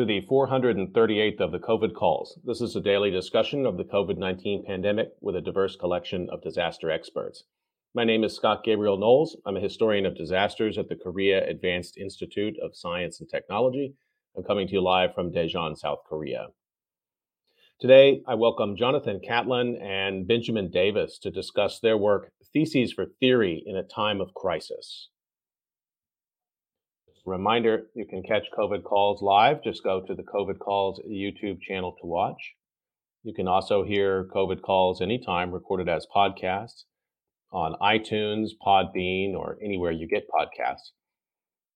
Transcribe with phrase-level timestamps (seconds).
[0.00, 2.38] To the 438th of the COVID calls.
[2.42, 6.40] This is a daily discussion of the COVID 19 pandemic with a diverse collection of
[6.40, 7.44] disaster experts.
[7.92, 9.36] My name is Scott Gabriel Knowles.
[9.44, 13.92] I'm a historian of disasters at the Korea Advanced Institute of Science and Technology.
[14.34, 16.46] I'm coming to you live from Daejeon, South Korea.
[17.78, 23.62] Today, I welcome Jonathan Catlin and Benjamin Davis to discuss their work, Theses for Theory
[23.66, 25.10] in a Time of Crisis.
[27.30, 29.62] Reminder, you can catch COVID calls live.
[29.62, 32.54] Just go to the COVID calls YouTube channel to watch.
[33.22, 36.82] You can also hear COVID calls anytime recorded as podcasts
[37.52, 40.90] on iTunes, Podbean, or anywhere you get podcasts.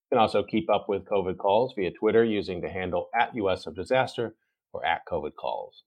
[0.02, 3.64] You can also keep up with COVID calls via Twitter using the handle at US
[3.66, 4.34] of Disaster
[4.72, 5.84] or at COVID calls.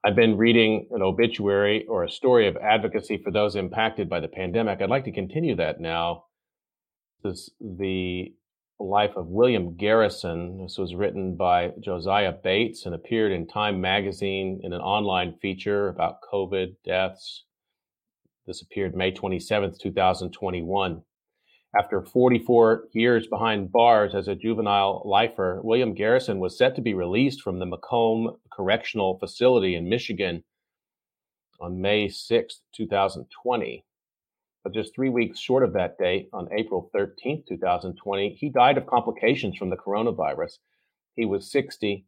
[0.02, 4.28] I've been reading an obituary or a story of advocacy for those impacted by the
[4.28, 4.80] pandemic.
[4.80, 6.24] I'd like to continue that now.
[7.22, 8.32] This is the
[8.78, 10.62] life of William Garrison.
[10.62, 15.88] This was written by Josiah Bates and appeared in Time magazine in an online feature
[15.88, 17.44] about COVID deaths.
[18.46, 21.02] This appeared May 27th, 2021.
[21.78, 26.94] After 44 years behind bars as a juvenile lifer, William Garrison was set to be
[26.94, 30.42] released from the Macomb Correctional Facility in Michigan
[31.60, 33.84] on May 6, 2020.
[34.64, 38.86] But just three weeks short of that date, on April 13, 2020, he died of
[38.86, 40.58] complications from the coronavirus.
[41.14, 42.04] He was 60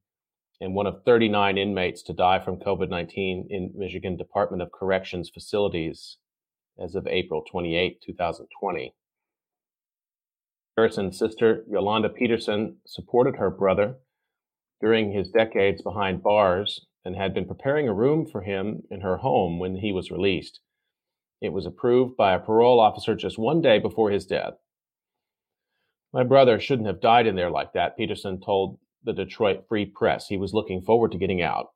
[0.61, 5.31] and one of 39 inmates to die from COVID 19 in Michigan Department of Corrections
[5.31, 6.17] facilities
[6.83, 8.93] as of April 28, 2020.
[10.77, 13.97] Garrison's sister, Yolanda Peterson, supported her brother
[14.81, 19.19] during his decades behind bars and had been preparing a room for him in her
[19.19, 20.61] home when he was released.
[21.41, 24.55] It was approved by a parole officer just one day before his death.
[26.13, 30.29] My brother shouldn't have died in there like that, Peterson told the Detroit Free Press.
[30.29, 31.71] He was looking forward to getting out.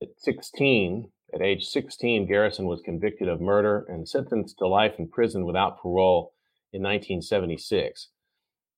[0.00, 5.08] At 16, at age 16, Garrison was convicted of murder and sentenced to life in
[5.08, 6.34] prison without parole
[6.76, 8.10] in 1976.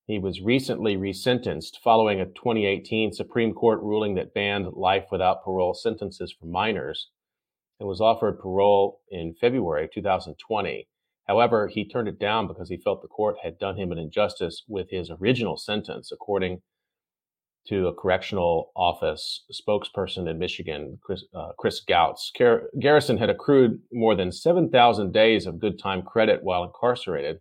[0.06, 5.74] He was recently resentenced following a 2018 Supreme Court ruling that banned life without parole
[5.74, 7.10] sentences for minors
[7.78, 10.88] and was offered parole in February 2020.
[11.26, 14.62] However, he turned it down because he felt the court had done him an injustice
[14.66, 16.62] with his original sentence, according
[17.66, 21.80] to a correctional office spokesperson in Michigan, Chris, uh, Chris.
[21.80, 27.40] Gar- Garrison had accrued more than 7,000 days of good time credit while incarcerated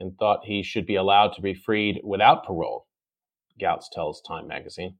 [0.00, 2.86] and thought he should be allowed to be freed without parole,
[3.60, 4.96] Gautz tells Time magazine.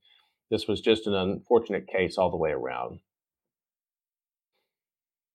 [0.50, 3.00] This was just an unfortunate case all the way around.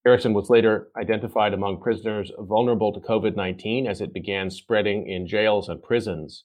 [0.05, 5.25] Garrison was later identified among prisoners vulnerable to COVID 19 as it began spreading in
[5.25, 6.43] jails and prisons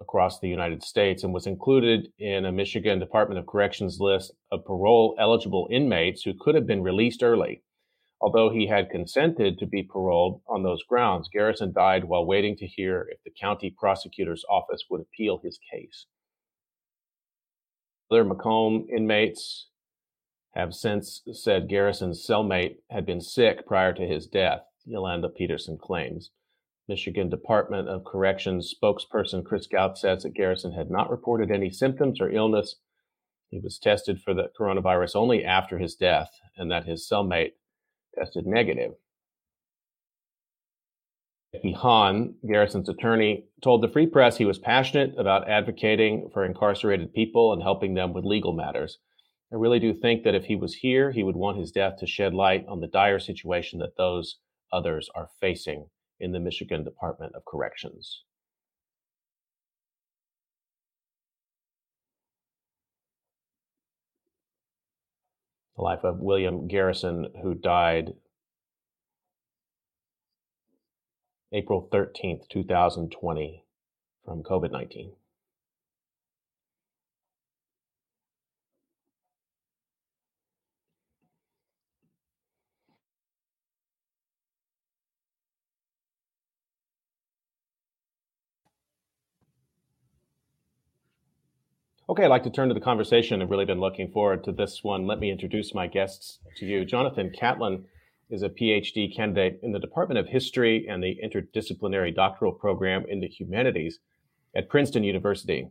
[0.00, 4.64] across the United States and was included in a Michigan Department of Corrections list of
[4.64, 7.62] parole eligible inmates who could have been released early.
[8.20, 12.66] Although he had consented to be paroled on those grounds, Garrison died while waiting to
[12.66, 16.06] hear if the county prosecutor's office would appeal his case.
[18.10, 19.68] Other Macomb inmates
[20.54, 26.30] have since said Garrison's cellmate had been sick prior to his death, Yolanda Peterson claims.
[26.88, 32.20] Michigan Department of Corrections spokesperson Chris Gautz says that Garrison had not reported any symptoms
[32.20, 32.76] or illness.
[33.48, 37.52] He was tested for the coronavirus only after his death, and that his cellmate
[38.18, 38.92] tested negative.
[41.52, 47.12] Becky Hahn, Garrison's attorney, told the Free Press he was passionate about advocating for incarcerated
[47.12, 48.98] people and helping them with legal matters.
[49.52, 52.06] I really do think that if he was here, he would want his death to
[52.06, 54.38] shed light on the dire situation that those
[54.72, 55.86] others are facing
[56.20, 58.22] in the Michigan Department of Corrections.
[65.80, 68.12] The life of William Garrison, who died
[71.52, 73.64] April 13th, 2020,
[74.22, 75.12] from COVID 19.
[92.10, 93.40] Okay, I'd like to turn to the conversation.
[93.40, 95.06] I've really been looking forward to this one.
[95.06, 96.84] Let me introduce my guests to you.
[96.84, 97.84] Jonathan Catlin
[98.28, 103.20] is a PhD candidate in the Department of History and the Interdisciplinary Doctoral Program in
[103.20, 104.00] the Humanities
[104.56, 105.70] at Princeton University.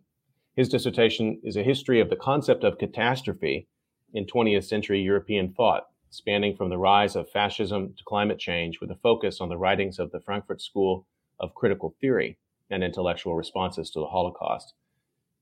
[0.56, 3.68] His dissertation is a history of the concept of catastrophe
[4.14, 8.92] in 20th century European thought, spanning from the rise of fascism to climate change, with
[8.92, 11.06] a focus on the writings of the Frankfurt School
[11.38, 12.38] of Critical Theory
[12.70, 14.74] and intellectual responses to the Holocaust.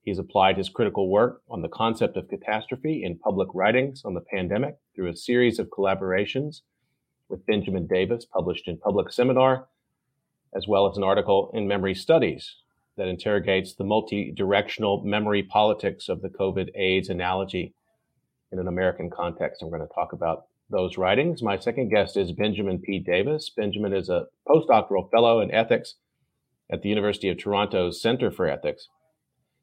[0.07, 4.21] He's applied his critical work on the concept of catastrophe in public writings on the
[4.21, 6.61] pandemic through a series of collaborations
[7.27, 9.67] with Benjamin Davis, published in Public Seminar,
[10.55, 12.55] as well as an article in Memory Studies
[12.95, 17.73] that interrogates the multi directional memory politics of the COVID AIDS analogy
[18.53, 19.61] in an American context.
[19.61, 21.43] I'm going to talk about those writings.
[21.43, 22.99] My second guest is Benjamin P.
[22.99, 23.49] Davis.
[23.49, 25.95] Benjamin is a postdoctoral fellow in ethics
[26.71, 28.87] at the University of Toronto's Center for Ethics.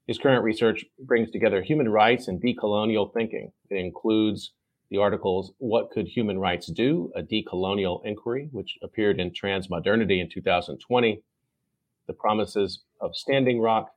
[0.07, 3.53] His current research brings together human rights and decolonial thinking.
[3.71, 4.53] It includes
[4.91, 7.11] the articles What Could Human Rights Do?
[7.17, 11.23] A Decolonial Inquiry, which appeared in Transmodernity in 2020,
[12.07, 13.91] The Promises of Standing Rock,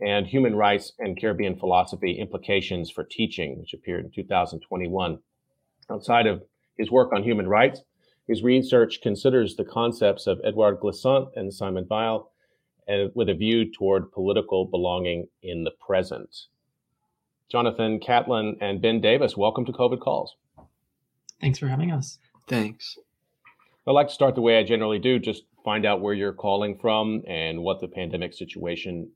[0.00, 5.18] and Human Rights and Caribbean Philosophy Implications for Teaching, which appeared in 2021.
[5.90, 6.42] Outside of
[6.76, 7.82] his work on human rights,
[8.26, 12.29] his research considers the concepts of Edouard Glissant and Simone Weil
[13.14, 16.46] with a view toward political belonging in the present.
[17.50, 20.36] Jonathan Catlin and Ben Davis, welcome to COVID Calls.
[21.40, 22.18] Thanks for having us.
[22.46, 22.98] Thanks.
[23.86, 26.78] I'd like to start the way I generally do, just find out where you're calling
[26.78, 29.10] from and what the pandemic situation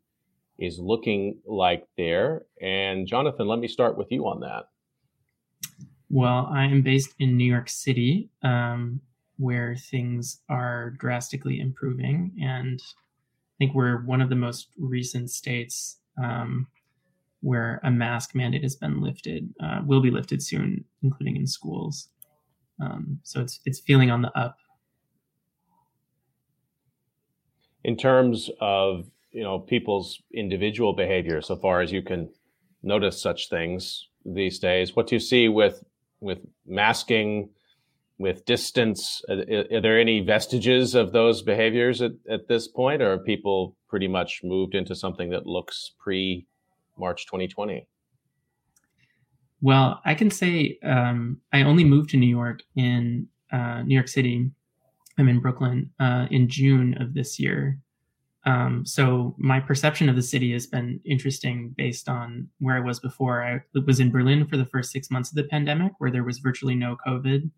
[0.58, 2.46] is looking like there.
[2.60, 4.64] And Jonathan, let me start with you on that.
[6.10, 9.00] Well, I am based in New York City, um,
[9.36, 12.32] where things are drastically improving.
[12.40, 13.03] And I
[13.58, 16.66] think we're one of the most recent states um,
[17.40, 22.08] where a mask mandate has been lifted, uh, will be lifted soon, including in schools.
[22.80, 24.56] Um, so it's it's feeling on the up.
[27.84, 32.30] In terms of you know people's individual behavior, so far as you can
[32.82, 35.84] notice such things these days, what do you see with
[36.20, 37.50] with masking?
[38.18, 43.14] With distance are, are, there any vestiges of those behaviors at, at this point or
[43.14, 46.46] are people pretty much moved into something that looks pre
[46.96, 47.86] march 2020
[49.60, 54.08] well i can say um, i only moved to new york in uh, new york
[54.08, 54.50] city.
[55.18, 57.78] I'm in brooklyn uh, in june of this year.
[58.46, 63.00] Um, so my perception of the city has been interesting based on where i was
[63.00, 63.42] before.
[63.44, 66.38] I was in berlin for the first six months of the pandemic where there was
[66.38, 67.50] virtually no covid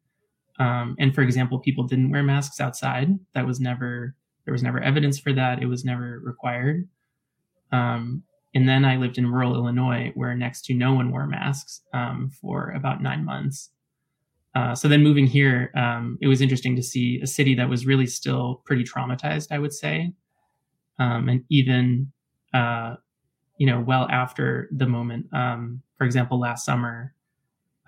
[0.58, 3.18] um, and for example, people didn't wear masks outside.
[3.34, 4.14] That was never
[4.44, 5.60] there was never evidence for that.
[5.60, 6.88] It was never required.
[7.72, 8.22] Um,
[8.54, 12.30] and then I lived in rural Illinois, where next to no one wore masks um,
[12.40, 13.70] for about nine months.
[14.54, 17.84] Uh, so then moving here, um, it was interesting to see a city that was
[17.84, 20.12] really still pretty traumatized, I would say,
[20.98, 22.10] um, and even
[22.54, 22.94] uh,
[23.58, 25.26] you know well after the moment.
[25.34, 27.12] Um, for example, last summer,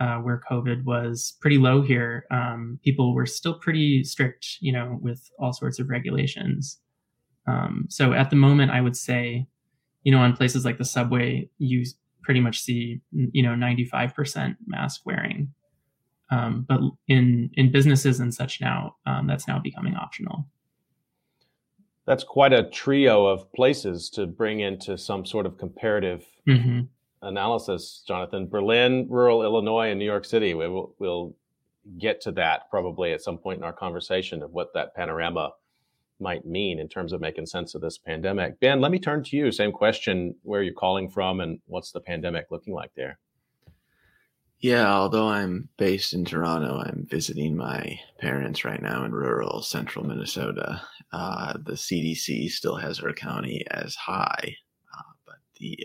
[0.00, 4.98] uh, where COVID was pretty low here, um, people were still pretty strict, you know,
[5.00, 6.78] with all sorts of regulations.
[7.46, 9.46] Um, so at the moment, I would say,
[10.04, 11.84] you know, on places like the subway, you
[12.22, 15.52] pretty much see, you know, 95% mask wearing.
[16.30, 20.46] Um, but in in businesses and such now, um, that's now becoming optional.
[22.06, 26.80] That's quite a trio of places to bring into some sort of comparative mm-hmm
[27.22, 28.48] analysis, Jonathan.
[28.48, 30.54] Berlin, rural Illinois, and New York City.
[30.54, 31.34] We will, we'll
[31.98, 35.50] get to that probably at some point in our conversation of what that panorama
[36.20, 38.58] might mean in terms of making sense of this pandemic.
[38.60, 39.52] Ben, let me turn to you.
[39.52, 43.18] Same question: Where are you're calling from, and what's the pandemic looking like there?
[44.60, 50.04] Yeah, although I'm based in Toronto, I'm visiting my parents right now in rural central
[50.04, 50.82] Minnesota.
[51.12, 54.56] Uh, the CDC still has our county as high,
[54.92, 55.78] uh, but the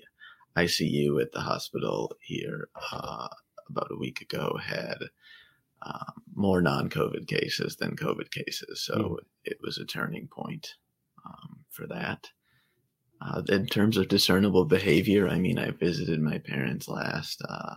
[0.57, 3.27] ICU at the hospital here uh,
[3.69, 4.97] about a week ago had
[5.81, 9.17] um, more non-COVID cases than COVID cases, so mm.
[9.43, 10.75] it was a turning point
[11.25, 12.29] um, for that.
[13.21, 17.75] Uh, in terms of discernible behavior, I mean, I visited my parents last uh,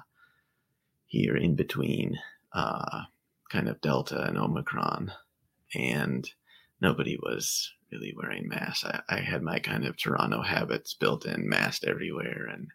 [1.06, 2.16] here in between
[2.52, 3.02] uh,
[3.50, 5.12] kind of Delta and Omicron,
[5.74, 6.28] and
[6.80, 8.84] nobody was really wearing masks.
[8.84, 12.68] I, I, had my kind of Toronto habits built in, masked everywhere, and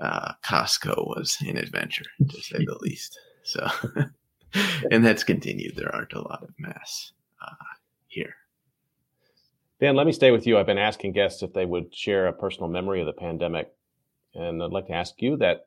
[0.00, 3.18] uh, Costco was an adventure to say the least.
[3.44, 3.66] So,
[4.90, 5.76] and that's continued.
[5.76, 7.12] There aren't a lot of masks
[7.42, 7.54] uh,
[8.08, 8.34] here.
[9.80, 10.56] Dan, let me stay with you.
[10.56, 13.72] I've been asking guests if they would share a personal memory of the pandemic
[14.34, 15.66] And I'd like to ask you that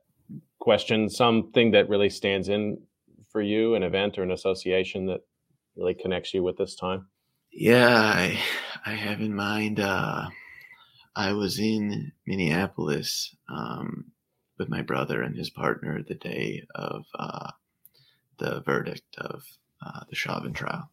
[0.60, 2.80] question something that really stands in
[3.30, 5.22] for you, an event or an association that
[5.76, 7.08] really connects you with this time?
[7.52, 8.40] Yeah, I,
[8.86, 9.80] I have in mind.
[9.80, 10.30] Uh,
[11.16, 14.12] I was in Minneapolis um,
[14.58, 17.52] with my brother and his partner the day of uh,
[18.38, 19.44] the verdict of
[19.86, 20.90] uh, the Chauvin trial,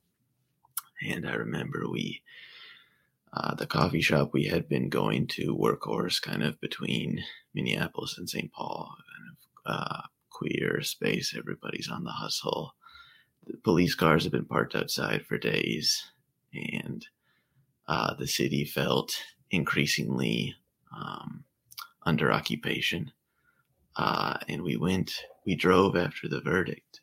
[1.02, 2.22] and I remember we.
[3.32, 8.30] Uh, the coffee shop we had been going to workhorse kind of between Minneapolis and
[8.30, 8.52] St.
[8.52, 11.34] Paul, kind of uh, queer space.
[11.36, 12.74] Everybody's on the hustle.
[13.46, 16.04] The police cars have been parked outside for days
[16.54, 17.06] and
[17.86, 19.16] uh, the city felt
[19.50, 20.54] increasingly
[20.96, 21.44] um,
[22.04, 23.12] under occupation.
[23.96, 27.00] Uh, and we went, we drove after the verdict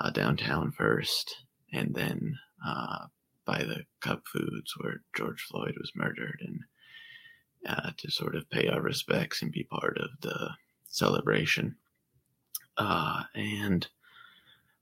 [0.00, 3.06] uh, downtown first, and then uh,
[3.44, 6.60] by the Cup Foods where George Floyd was murdered, and
[7.66, 10.50] uh, to sort of pay our respects and be part of the
[10.88, 11.76] celebration.
[12.76, 13.88] Uh, and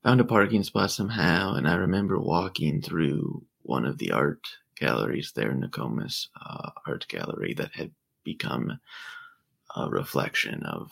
[0.03, 5.31] found a parking spot somehow, and I remember walking through one of the art galleries
[5.33, 7.91] there, Nokomis uh, Art Gallery, that had
[8.25, 8.81] become
[9.77, 10.91] a reflection of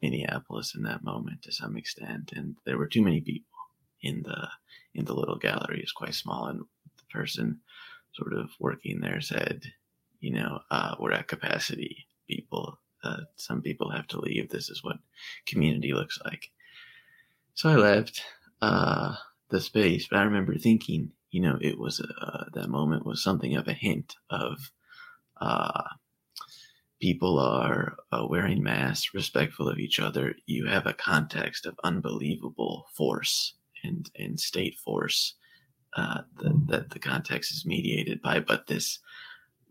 [0.00, 2.32] Minneapolis in that moment to some extent.
[2.36, 3.58] And there were too many people
[4.00, 4.48] in the
[4.94, 5.80] in the little gallery.
[5.82, 7.58] It's quite small, and the person
[8.12, 9.64] sort of working there said,
[10.20, 12.06] "You know, uh, we're at capacity.
[12.28, 14.50] People, uh, some people have to leave.
[14.50, 14.98] This is what
[15.46, 16.52] community looks like."
[17.54, 18.22] So I left
[18.62, 19.16] uh,
[19.48, 23.56] the space, but I remember thinking, you know, it was uh, that moment was something
[23.56, 24.70] of a hint of
[25.40, 25.82] uh,
[27.00, 30.36] people are uh, wearing masks, respectful of each other.
[30.46, 35.34] You have a context of unbelievable force and and state force
[35.96, 39.00] uh, that, that the context is mediated by, but this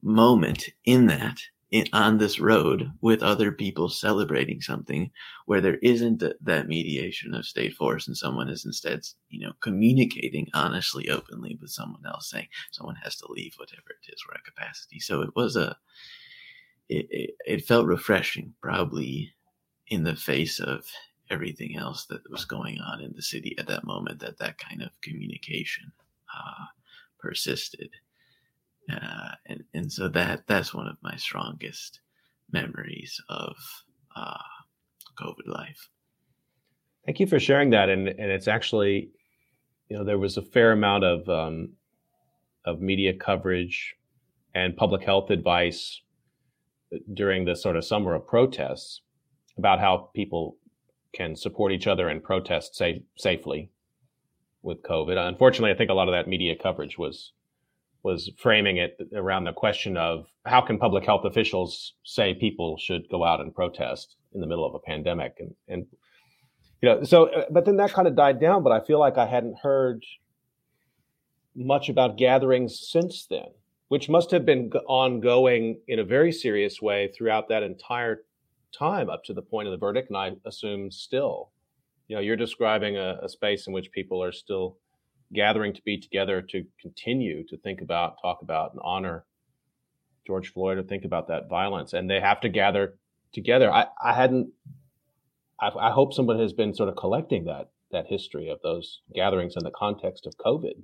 [0.01, 1.37] moment in that
[1.73, 5.09] in, on this road with other people celebrating something
[5.47, 10.47] where there isn't that mediation of state force and someone is instead, you know, communicating
[10.53, 14.45] honestly, openly with someone else saying someone has to leave, whatever it is, we're at
[14.45, 14.99] capacity.
[14.99, 15.75] So it was a,
[16.89, 19.33] it, it, it felt refreshing, probably
[19.87, 20.85] in the face of
[21.31, 24.83] everything else that was going on in the city at that moment, that that kind
[24.83, 25.91] of communication
[26.37, 26.65] uh,
[27.17, 27.89] persisted.
[28.91, 32.01] Uh, and, and so that that's one of my strongest
[32.51, 33.55] memories of
[34.15, 34.37] uh,
[35.19, 35.89] COVID life.
[37.05, 37.89] Thank you for sharing that.
[37.89, 39.09] And, and it's actually,
[39.89, 41.73] you know, there was a fair amount of, um,
[42.65, 43.95] of media coverage
[44.53, 46.01] and public health advice
[47.13, 49.01] during the sort of summer of protests
[49.57, 50.57] about how people
[51.13, 53.71] can support each other and protest safe, safely
[54.61, 55.17] with COVID.
[55.17, 57.33] Unfortunately, I think a lot of that media coverage was
[58.03, 63.03] was framing it around the question of how can public health officials say people should
[63.09, 65.35] go out and protest in the middle of a pandemic?
[65.39, 65.85] And and
[66.83, 69.17] you know so uh, but then that kind of died down but i feel like
[69.17, 70.03] i hadn't heard
[71.55, 73.47] much about gatherings since then
[73.87, 78.23] which must have been ongoing in a very serious way throughout that entire
[78.77, 81.51] time up to the point of the verdict and i assume still.
[82.07, 84.77] You know you're describing a, a space in which people are still
[85.31, 89.25] gathering to be together to continue to think about, talk about, and honor
[90.25, 91.93] George Floyd or think about that violence.
[91.93, 92.97] And they have to gather
[93.33, 93.71] together.
[93.71, 94.51] I, I hadn't,
[95.59, 99.55] I, I hope someone has been sort of collecting that, that history of those gatherings
[99.57, 100.83] in the context of COVID.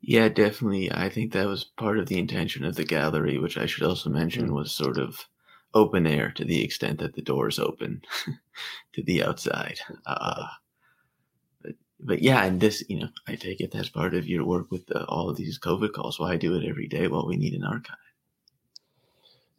[0.00, 0.90] Yeah, definitely.
[0.92, 4.10] I think that was part of the intention of the gallery, which I should also
[4.10, 4.54] mention mm-hmm.
[4.54, 5.28] was sort of
[5.74, 8.02] open air to the extent that the doors open
[8.92, 9.78] to the outside.
[10.04, 10.46] Uh,
[12.02, 14.86] but yeah, and this, you know, I take it that's part of your work with
[14.86, 16.18] the, all of these COVID calls.
[16.18, 17.06] Why I do it every day?
[17.06, 17.96] Well, we need an archive.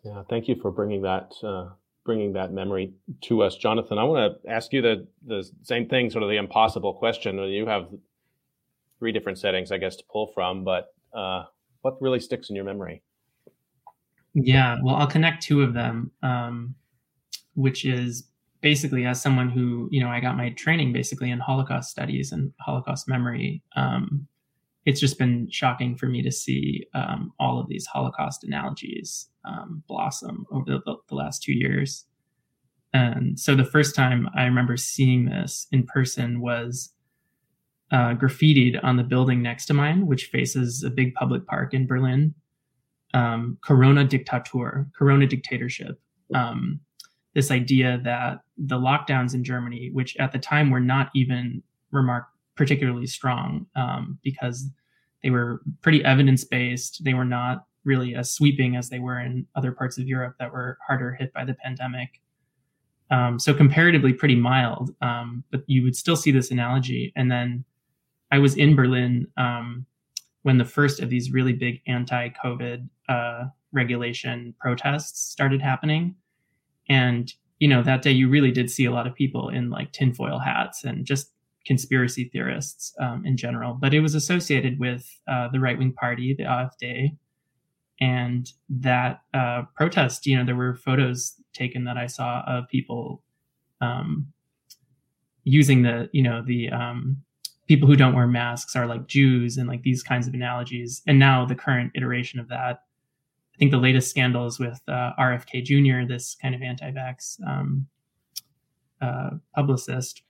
[0.04, 1.70] Yeah, thank you for bringing that uh,
[2.06, 3.98] bringing that memory to us, Jonathan.
[3.98, 7.38] I want to ask you the the same thing, sort of the impossible question.
[7.38, 7.88] You have
[9.00, 11.46] three different settings, I guess, to pull from, but uh,
[11.82, 13.02] what really sticks in your memory?
[14.34, 16.76] Yeah, well, I'll connect two of them, um,
[17.54, 18.24] which is
[18.64, 22.52] basically as someone who you know i got my training basically in holocaust studies and
[22.60, 24.28] holocaust memory um,
[24.86, 29.84] it's just been shocking for me to see um, all of these holocaust analogies um,
[29.88, 32.06] blossom over the, the, last two years.
[32.94, 36.94] And so the first time i remember seeing this in person was
[37.92, 41.86] uh, graffitied on the building next to mine which faces a big public park in
[41.86, 42.34] berlin.
[43.14, 46.00] Um, corona dictator corona dictatorship.
[46.34, 46.80] Um,
[47.34, 52.30] this idea that the lockdowns in Germany, which at the time were not even remarked
[52.56, 54.70] particularly strong um, because
[55.24, 59.46] they were pretty evidence based, they were not really as sweeping as they were in
[59.56, 62.22] other parts of Europe that were harder hit by the pandemic.
[63.12, 67.12] Um, so comparatively pretty mild, um, but you would still see this analogy.
[67.16, 67.64] And then
[68.32, 69.86] I was in Berlin um,
[70.44, 76.16] when the first of these really big anti-COVID uh, regulation protests started happening,
[76.90, 79.92] and you know that day you really did see a lot of people in like
[79.92, 81.32] tinfoil hats and just
[81.66, 83.74] conspiracy theorists um, in general.
[83.74, 87.18] But it was associated with uh, the right-wing party, the AfD,
[88.02, 90.26] and that uh, protest.
[90.26, 93.24] You know, there were photos taken that I saw of people
[93.82, 94.28] um,
[95.44, 97.24] using the you know the um,
[97.68, 101.02] people who don't wear masks are like Jews and like these kinds of analogies.
[101.08, 102.82] And now the current iteration of that,
[103.56, 107.88] I think the latest scandal is with uh, RFK Jr., this kind of anti-vax um,
[109.02, 110.24] uh, publicist,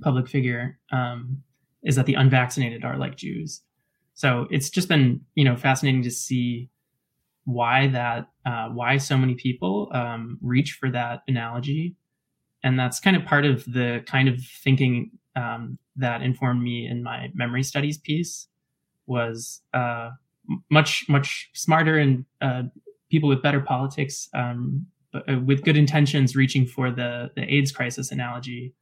[0.00, 1.42] public figure, um,
[1.82, 3.62] is that the unvaccinated are like Jews.
[4.14, 6.70] So it's just been you know fascinating to see
[7.44, 11.96] why that uh, why so many people um, reach for that analogy
[12.62, 17.02] and that's kind of part of the kind of thinking um, that informed me in
[17.02, 18.48] my memory studies piece
[19.06, 20.10] was uh,
[20.70, 22.62] much much smarter and uh,
[23.10, 27.72] people with better politics um, but uh, with good intentions reaching for the the AIDS
[27.72, 28.74] crisis analogy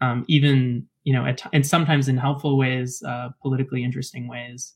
[0.00, 4.74] um, even you know at, and sometimes in helpful ways uh, politically interesting ways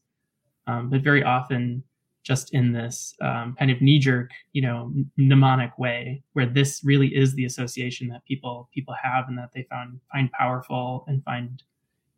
[0.67, 1.83] um, but very often
[2.27, 7.07] just in this um, kind of knee jerk, you know, mnemonic way, where this really
[7.15, 11.63] is the association that people people have and that they found find powerful and find,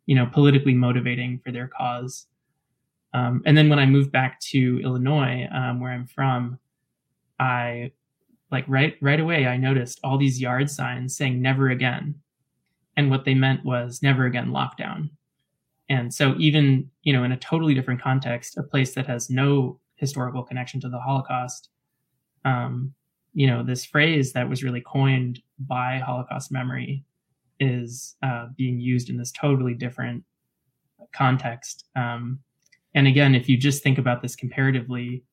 [0.07, 2.25] you know, politically motivating for their cause.
[3.13, 6.59] Um, and then when I moved back to Illinois, um, where I'm from,
[7.39, 7.91] I
[8.51, 12.15] like right right away I noticed all these yard signs saying "Never again,"
[12.97, 15.09] and what they meant was "Never again lockdown."
[15.89, 19.79] And so even you know in a totally different context, a place that has no
[19.95, 21.69] historical connection to the Holocaust.
[22.45, 22.93] Um,
[23.33, 27.03] you know, this phrase that was really coined by Holocaust memory
[27.59, 30.23] is uh, being used in this totally different
[31.13, 31.85] context.
[31.95, 32.39] Um,
[32.93, 35.23] and again, if you just think about this comparatively,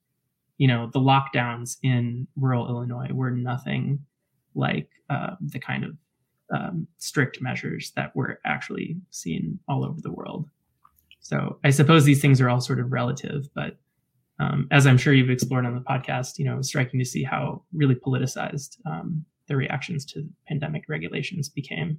[0.59, 4.05] you know, the lockdowns in rural Illinois were nothing
[4.55, 5.97] like uh, the kind of
[6.55, 10.49] um, strict measures that were actually seen all over the world.
[11.21, 13.77] So I suppose these things are all sort of relative, but
[14.39, 17.63] um, as I'm sure you've explored on the podcast, you know, striking to see how
[17.73, 21.99] really politicized um, the reactions to pandemic regulations became.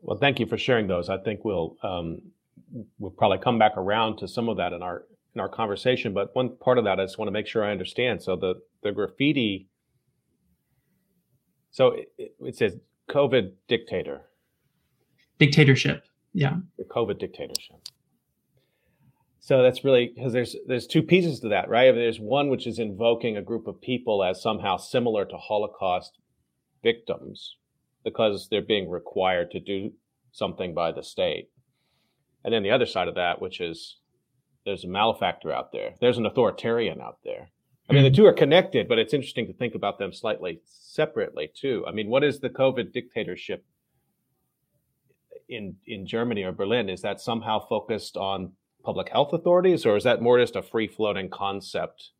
[0.00, 1.08] Well, thank you for sharing those.
[1.08, 2.20] I think we'll um,
[2.98, 6.14] we'll probably come back around to some of that in our in our conversation.
[6.14, 8.22] But one part of that, I just want to make sure I understand.
[8.22, 9.68] So the the graffiti.
[11.70, 12.76] So it, it says
[13.10, 14.22] COVID dictator.
[15.38, 16.04] Dictatorship.
[16.32, 16.56] Yeah.
[16.78, 17.76] The COVID dictatorship.
[19.40, 21.92] So that's really because there's there's two pieces to that, right?
[21.94, 26.18] There's one which is invoking a group of people as somehow similar to Holocaust
[26.82, 27.56] victims
[28.02, 29.92] because they're being required to do
[30.32, 31.48] something by the state.
[32.46, 33.96] And then the other side of that, which is
[34.64, 35.94] there's a malefactor out there.
[36.00, 37.50] There's an authoritarian out there.
[37.90, 41.50] I mean, the two are connected, but it's interesting to think about them slightly separately
[41.54, 41.84] too.
[41.88, 43.64] I mean, what is the COVID dictatorship
[45.48, 46.88] in in Germany or Berlin?
[46.88, 48.52] Is that somehow focused on
[48.84, 52.10] public health authorities, or is that more just a free floating concept?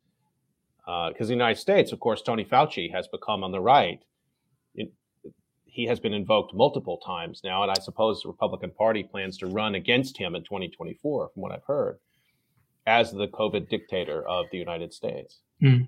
[0.85, 4.03] Because uh, the United States, of course, Tony Fauci has become on the right.
[5.77, 9.45] He has been invoked multiple times now, and I suppose the Republican Party plans to
[9.45, 11.99] run against him in 2024, from what I've heard,
[12.87, 15.41] as the COVID dictator of the United States.
[15.61, 15.87] Mm.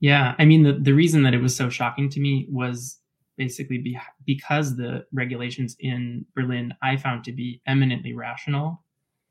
[0.00, 3.00] Yeah, I mean, the, the reason that it was so shocking to me was
[3.36, 8.82] basically be, because the regulations in Berlin I found to be eminently rational.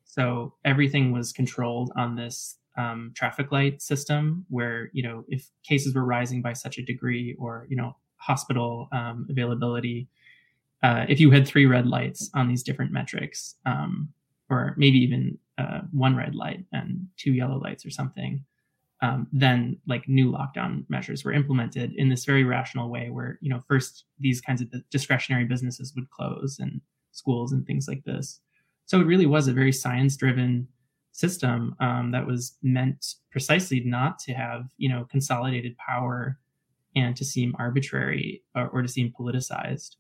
[0.04, 5.96] So everything was controlled on this um, traffic light system, where you know if cases
[5.96, 10.08] were rising by such a degree, or you know hospital um, availability,
[10.84, 14.10] uh, if you had three red lights on these different metrics, um,
[14.50, 18.44] or maybe even uh, one red light and two yellow lights or something,
[19.02, 23.50] um, then like new lockdown measures were implemented in this very rational way where you
[23.50, 26.82] know first these kinds of discretionary businesses would close and
[27.12, 28.40] schools and things like this.
[28.86, 30.68] So it really was a very science driven
[31.12, 36.40] system um, that was meant precisely not to have you know consolidated power
[36.96, 39.96] and to seem arbitrary or, or to seem politicized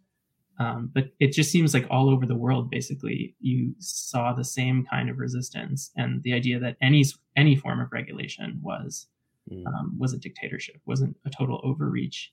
[0.61, 4.85] um, but it just seems like all over the world, basically, you saw the same
[4.87, 7.03] kind of resistance, and the idea that any
[7.35, 9.07] any form of regulation was
[9.51, 9.65] mm.
[9.65, 12.31] um, was a dictatorship, wasn't a total overreach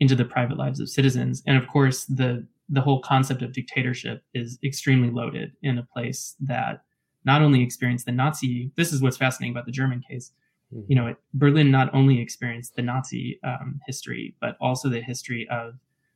[0.00, 1.44] into the private lives of citizens.
[1.46, 6.34] And of course, the the whole concept of dictatorship is extremely loaded in a place
[6.40, 6.82] that
[7.24, 8.70] not only experienced the Nazi.
[8.76, 10.32] This is what's fascinating about the German case.
[10.72, 10.84] Mm-hmm.
[10.88, 15.48] You know, it, Berlin not only experienced the Nazi um, history, but also the history
[15.50, 15.74] of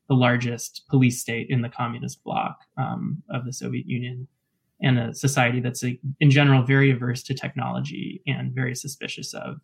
[0.09, 4.27] the largest police state in the communist bloc um, of the Soviet Union,
[4.81, 9.61] and a society that's a, in general very averse to technology and very suspicious of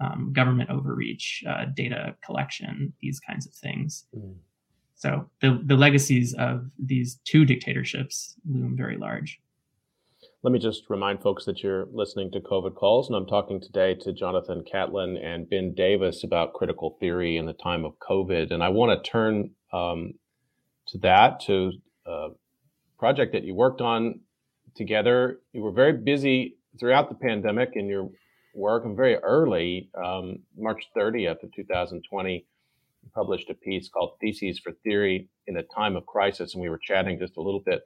[0.00, 4.06] um, government overreach, uh, data collection, these kinds of things.
[4.16, 4.34] Mm.
[4.94, 9.40] So the the legacies of these two dictatorships loom very large.
[10.44, 13.94] Let me just remind folks that you're listening to COVID Calls, and I'm talking today
[14.00, 18.50] to Jonathan Catlin and Ben Davis about critical theory in the time of COVID.
[18.50, 20.14] And I want to turn um,
[20.88, 21.70] to that, to
[22.06, 22.30] a
[22.98, 24.18] project that you worked on
[24.74, 25.38] together.
[25.52, 28.10] You were very busy throughout the pandemic in your
[28.52, 32.44] work, and very early, um, March 30th of 2020
[33.14, 36.80] published a piece called Theses for Theory in a Time of Crisis, and we were
[36.82, 37.82] chatting just a little bit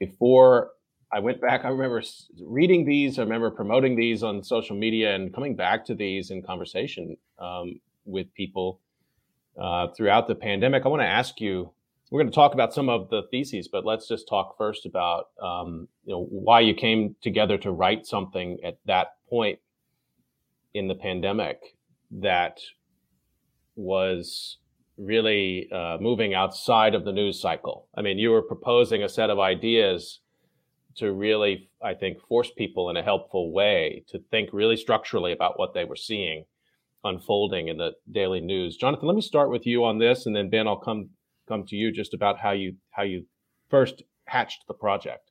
[0.00, 0.70] before
[1.10, 1.64] I went back.
[1.64, 2.02] I remember
[2.42, 3.18] reading these.
[3.18, 7.80] I remember promoting these on social media and coming back to these in conversation um,
[8.04, 8.80] with people
[9.60, 10.84] uh, throughout the pandemic.
[10.84, 11.72] I want to ask you.
[12.10, 15.28] We're going to talk about some of the theses, but let's just talk first about
[15.42, 19.58] um, you know why you came together to write something at that point
[20.72, 21.76] in the pandemic
[22.10, 22.60] that
[23.76, 24.56] was
[24.96, 27.88] really uh, moving outside of the news cycle.
[27.94, 30.20] I mean, you were proposing a set of ideas
[30.98, 35.58] to really, I think, force people in a helpful way to think really structurally about
[35.58, 36.44] what they were seeing
[37.04, 38.76] unfolding in the daily news.
[38.76, 41.10] Jonathan, let me start with you on this, and then Ben, I'll come
[41.48, 43.24] come to you just about how you how you
[43.68, 45.30] first hatched the project.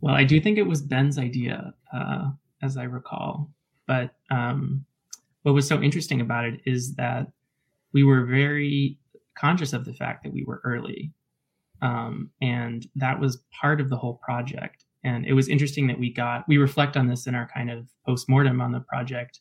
[0.00, 2.30] Well, I do think it was Ben's idea, uh,
[2.62, 3.50] as I recall.
[3.86, 4.84] But um,
[5.42, 7.26] what was so interesting about it is that
[7.92, 8.98] we were very
[9.36, 11.12] conscious of the fact that we were early.
[11.80, 14.84] Um, and that was part of the whole project.
[15.04, 17.88] And it was interesting that we got, we reflect on this in our kind of
[18.04, 19.40] post-mortem on the project.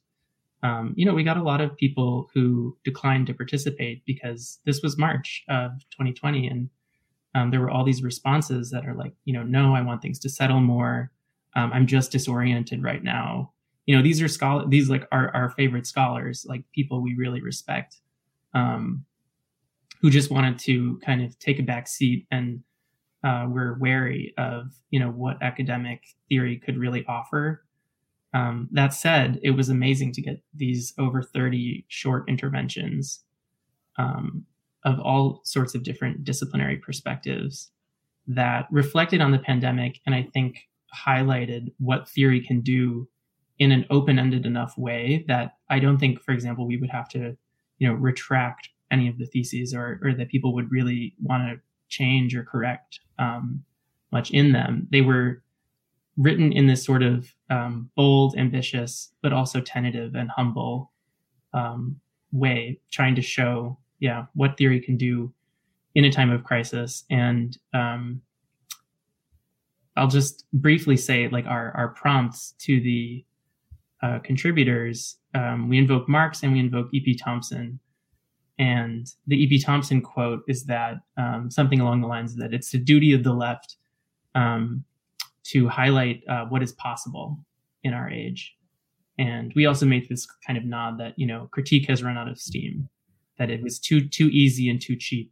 [0.64, 4.82] Um, you know, we got a lot of people who declined to participate because this
[4.82, 6.48] was March of 2020.
[6.48, 6.70] And
[7.36, 10.20] um, there were all these responses that are like, you know, no, I want things
[10.20, 11.12] to settle more.
[11.56, 13.52] Um, I'm just disoriented right now
[13.88, 17.42] you know these are scholar these like our, our favorite scholars like people we really
[17.42, 18.02] respect
[18.54, 19.04] um,
[20.02, 22.62] who just wanted to kind of take a back seat and
[23.24, 27.64] uh, we're wary of you know what academic theory could really offer.
[28.34, 33.24] Um, that said it was amazing to get these over 30 short interventions
[33.98, 34.46] um,
[34.84, 37.72] of all sorts of different disciplinary perspectives
[38.28, 43.08] that reflected on the pandemic and i think highlighted what theory can do
[43.60, 47.36] in an open-ended enough way that I don't think, for example, we would have to,
[47.80, 51.60] you know, retract any of the theses or, or that people would really want to
[51.90, 53.64] change or correct um,
[54.12, 54.88] much in them.
[54.92, 55.44] They were
[56.18, 60.92] written in this sort of um, bold, ambitious, but also tentative and humble
[61.54, 62.00] um,
[62.32, 65.34] way, trying to show, yeah, what theory can do
[65.96, 67.04] in a time of crisis.
[67.10, 68.22] And um,
[69.96, 73.26] I'll just briefly say, like our our prompts to the
[74.04, 77.16] uh, contributors, um, we invoke Marx and we invoke E.P.
[77.16, 77.80] Thompson.
[78.60, 79.62] And the E.P.
[79.62, 83.34] Thompson quote is that um, something along the lines that it's the duty of the
[83.34, 83.76] left
[84.34, 84.84] um,
[85.44, 87.38] to highlight uh, what is possible
[87.84, 88.56] in our age.
[89.20, 92.28] And we also made this kind of nod that, you know, critique has run out
[92.28, 92.90] of steam,
[93.38, 95.32] that it was too, too easy and too cheap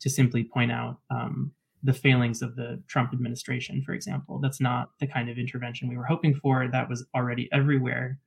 [0.00, 4.38] to simply point out um, the failings of the Trump administration, for example.
[4.38, 6.68] That's not the kind of intervention we were hoping for.
[6.70, 8.18] That was already everywhere.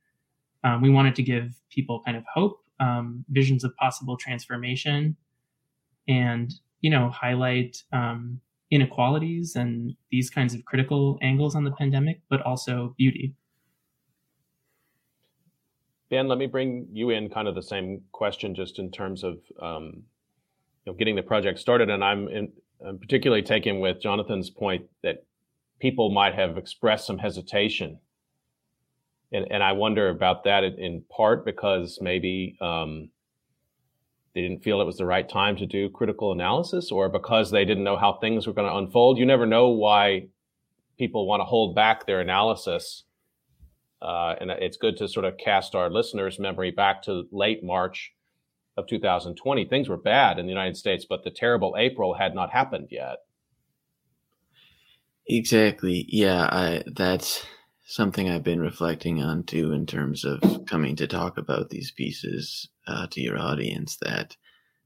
[0.64, 5.16] Um, we wanted to give people kind of hope, um, visions of possible transformation,
[6.08, 8.40] and you know highlight um,
[8.72, 13.36] inequalities and these kinds of critical angles on the pandemic, but also beauty.
[16.10, 19.40] Ben, let me bring you in kind of the same question, just in terms of
[19.62, 20.04] um,
[20.86, 21.90] you know, getting the project started.
[21.90, 22.52] And I'm in,
[22.86, 25.26] I'm particularly taken with Jonathan's point that
[25.80, 28.00] people might have expressed some hesitation.
[29.34, 33.10] And, and I wonder about that in, part because maybe um,
[34.34, 37.65] they didn't feel it was the right time to do critical analysis or because they
[37.65, 39.17] didn't know how things were going to unfold.
[39.17, 40.28] You never know why
[40.98, 43.04] people want to hold back their analysis.
[44.02, 48.13] Uh, and it's good to sort of cast our listeners' memory back to late March
[48.78, 52.52] of 2020, things were bad in the United States, but the terrible April had not
[52.52, 53.17] happened yet.
[55.28, 56.06] Exactly.
[56.10, 57.46] Yeah, I, that's
[57.86, 62.69] something I've been reflecting on too in terms of coming to talk about these pieces
[62.88, 63.98] uh, to your audience.
[64.02, 64.36] That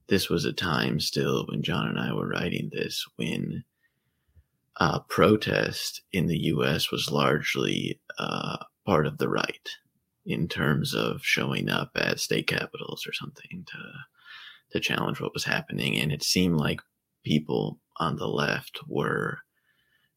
[0.08, 3.64] this was a time still when John and I were writing this when
[4.78, 6.90] uh, protest in the U.S.
[6.90, 9.68] was largely uh, part of the right
[10.24, 13.78] in terms of showing up at state capitals or something to
[14.70, 16.80] to challenge what was happening, and it seemed like
[17.24, 19.38] people on the left were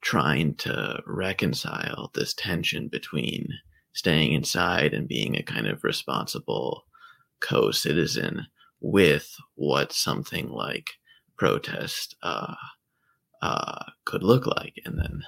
[0.02, 3.48] trying to reconcile this tension between
[3.94, 6.86] staying inside and being a kind of responsible
[7.40, 8.48] co-citizen
[8.80, 10.92] with what something like
[11.38, 12.56] protest uh,
[13.42, 14.76] uh, could look like.
[14.86, 15.24] And then,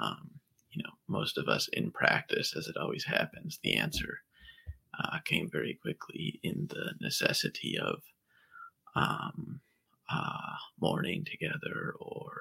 [0.00, 0.30] um,
[0.70, 4.20] you know, most of us in practice, as it always happens, the answer
[4.98, 8.00] uh, came very quickly in the necessity of
[8.94, 9.60] um,
[10.10, 12.40] uh, mourning together or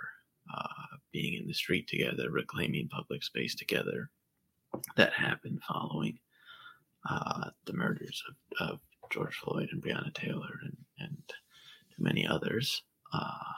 [0.54, 4.10] uh, being in the street together, reclaiming public space together.
[4.98, 6.20] That happened following
[7.10, 8.80] uh, the murders of, of,
[9.12, 12.82] George Floyd and Breonna Taylor and, and too many others.
[13.14, 13.54] Uh,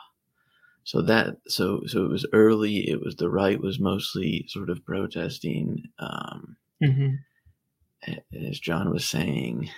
[0.84, 2.90] so that so so it was early.
[2.90, 5.84] It was the right was mostly sort of protesting.
[6.00, 8.16] Um, mm-hmm.
[8.46, 9.70] As John was saying,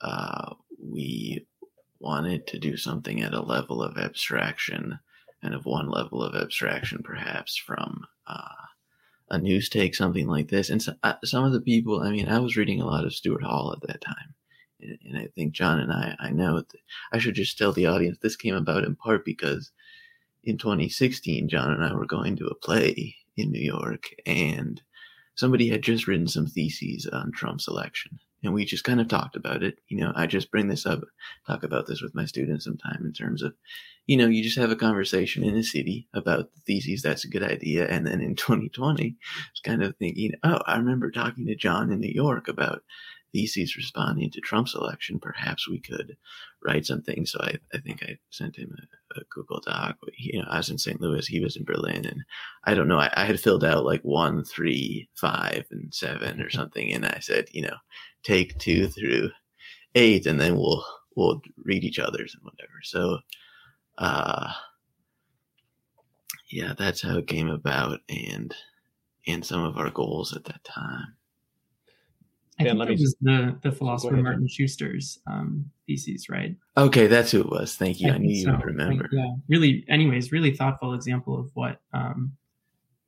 [0.00, 1.46] uh, we
[2.00, 4.98] wanted to do something at a level of abstraction
[5.42, 8.48] and of one level of abstraction, perhaps from uh,
[9.30, 10.70] a news take, something like this.
[10.70, 13.14] And so, uh, some of the people, I mean, I was reading a lot of
[13.14, 14.34] Stuart Hall at that time.
[14.80, 16.62] And, and I think John and I, I know
[17.12, 19.70] I should just tell the audience this came about in part because
[20.44, 24.80] in 2016, John and I were going to a play in New York and
[25.34, 29.36] somebody had just written some theses on Trump's election and we just kind of talked
[29.36, 29.78] about it.
[29.88, 31.00] You know, I just bring this up,
[31.46, 33.54] talk about this with my students sometime in terms of,
[34.06, 37.02] you know, you just have a conversation in a city about the theses.
[37.02, 37.86] That's a good idea.
[37.86, 39.16] And then in 2020,
[39.50, 42.82] it's kind of thinking, oh, I remember talking to John in New York about
[43.32, 45.18] theses responding to Trump's election.
[45.18, 46.16] Perhaps we could
[46.64, 47.26] write something.
[47.26, 49.96] So I, I think I sent him a, a Google Doc.
[50.16, 51.00] You know, I was in St.
[51.00, 52.22] Louis, he was in Berlin, and
[52.64, 52.98] I don't know.
[52.98, 57.18] I, I had filled out like one, three, five, and seven or something, and I
[57.20, 57.76] said, you know,
[58.22, 59.30] take two through
[59.94, 60.84] eight, and then we'll
[61.16, 62.80] we'll read each other's and whatever.
[62.82, 63.18] So,
[63.98, 64.52] uh,
[66.50, 68.54] yeah, that's how it came about, and
[69.26, 71.16] and some of our goals at that time.
[72.62, 76.56] I think that me, was the the philosopher ahead, Martin Shuster's um, theses, right?
[76.76, 77.76] Okay, that's who it was.
[77.76, 78.10] Thank you.
[78.10, 79.08] I, I knew you would remember.
[79.12, 79.84] yeah, really.
[79.88, 82.32] Anyways, really thoughtful example of what um,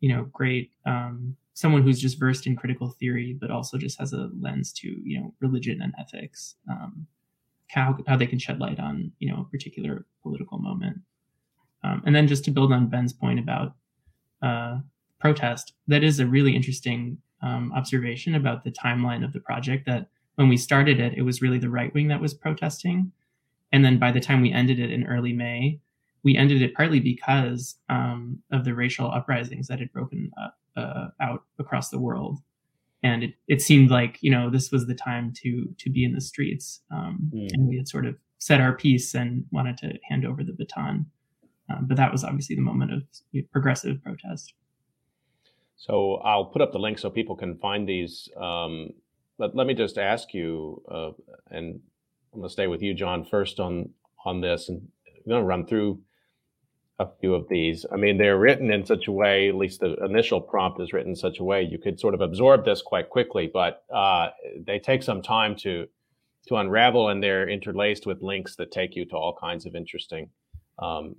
[0.05, 4.13] you know, great um, someone who's just versed in critical theory, but also just has
[4.13, 7.07] a lens to you know religion and ethics, um,
[7.69, 10.99] how how they can shed light on you know a particular political moment.
[11.83, 13.75] Um, and then just to build on Ben's point about
[14.43, 14.81] uh,
[15.21, 19.87] protest, that is a really interesting um, observation about the timeline of the project.
[19.87, 23.13] That when we started it, it was really the right wing that was protesting,
[23.73, 25.81] and then by the time we ended it in early May,
[26.25, 31.09] we ended it partly because um, of the racial uprisings that had broken up uh,
[31.21, 32.41] out across the world.
[33.03, 36.15] And it, it seemed like, you know, this was the time to, to be in
[36.15, 36.81] the streets.
[36.91, 37.49] Um, mm.
[37.53, 41.07] And we had sort of said our piece and wanted to hand over the baton.
[41.71, 43.03] Um, but that was obviously the moment of
[43.53, 44.55] progressive protest.
[45.87, 48.31] So I'll put up the link so people can find these.
[48.41, 48.89] Um,
[49.37, 51.11] but let me just ask you, uh,
[51.51, 51.79] and
[52.33, 53.91] I'm going to stay with you, John, first on
[54.25, 56.01] on this, and I'm going to run through
[56.99, 57.85] a few of these.
[57.93, 61.11] I mean, they're written in such a way, at least the initial prompt is written
[61.11, 64.31] in such a way you could sort of absorb this quite quickly, but uh,
[64.67, 65.87] they take some time to
[66.47, 70.31] to unravel, and they're interlaced with links that take you to all kinds of interesting,
[70.79, 71.17] um,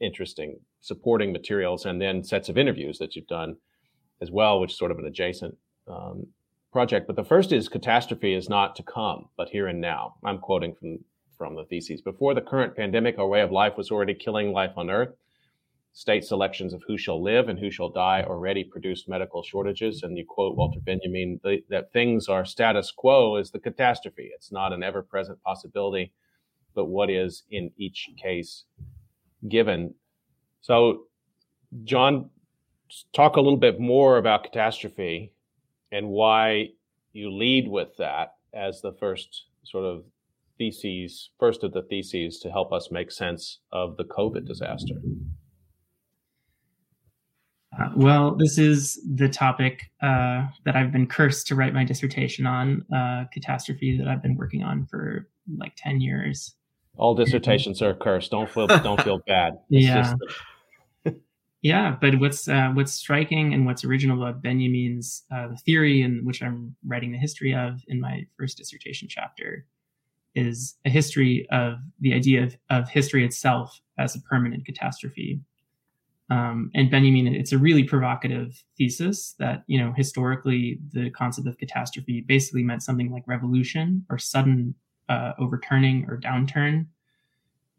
[0.00, 3.56] interesting supporting materials, and then sets of interviews that you've done
[4.20, 5.56] as well, which is sort of an adjacent
[5.88, 6.26] um,
[6.72, 7.06] project.
[7.06, 10.14] But the first is catastrophe is not to come, but here and now.
[10.24, 10.98] I'm quoting from
[11.40, 12.02] from the theses.
[12.02, 15.14] Before the current pandemic, our way of life was already killing life on Earth.
[15.94, 20.02] State selections of who shall live and who shall die already produced medical shortages.
[20.02, 24.30] And you quote Walter Benjamin that things are status quo is the catastrophe.
[24.34, 26.12] It's not an ever present possibility,
[26.74, 28.64] but what is in each case
[29.48, 29.94] given.
[30.60, 31.04] So,
[31.84, 32.28] John,
[33.12, 35.32] talk a little bit more about catastrophe
[35.92, 36.68] and why
[37.12, 40.04] you lead with that as the first sort of
[40.58, 44.94] theses, first of the theses to help us make sense of the COVID disaster?
[47.78, 52.46] Uh, well, this is the topic uh, that I've been cursed to write my dissertation
[52.46, 56.54] on, uh, catastrophe that I've been working on for like 10 years.
[56.96, 58.32] All dissertations are cursed.
[58.32, 59.54] Don't feel, don't feel bad.
[59.70, 60.14] It's yeah.
[61.62, 61.96] Yeah.
[62.00, 66.74] But what's, uh, what's striking and what's original about Benjamin's uh, theory and which I'm
[66.86, 69.66] writing the history of in my first dissertation chapter
[70.34, 75.40] is a history of the idea of, of history itself as a permanent catastrophe.
[76.30, 81.58] Um, and Benjamin, it's a really provocative thesis that, you know, historically the concept of
[81.58, 84.74] catastrophe basically meant something like revolution or sudden
[85.08, 86.86] uh, overturning or downturn.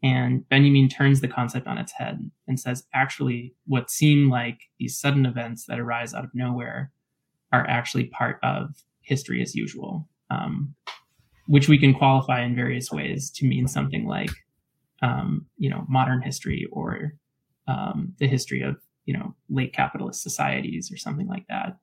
[0.02, 4.98] And Benjamin turns the concept on its head and says, actually, what seem like these
[4.98, 6.90] sudden events that arise out of nowhere
[7.52, 10.74] are actually part of history as usual, um,
[11.46, 14.30] which we can qualify in various ways to mean something like,
[15.02, 17.12] um, you know, modern history or
[17.68, 21.76] um, the history of you know late capitalist societies or something like that.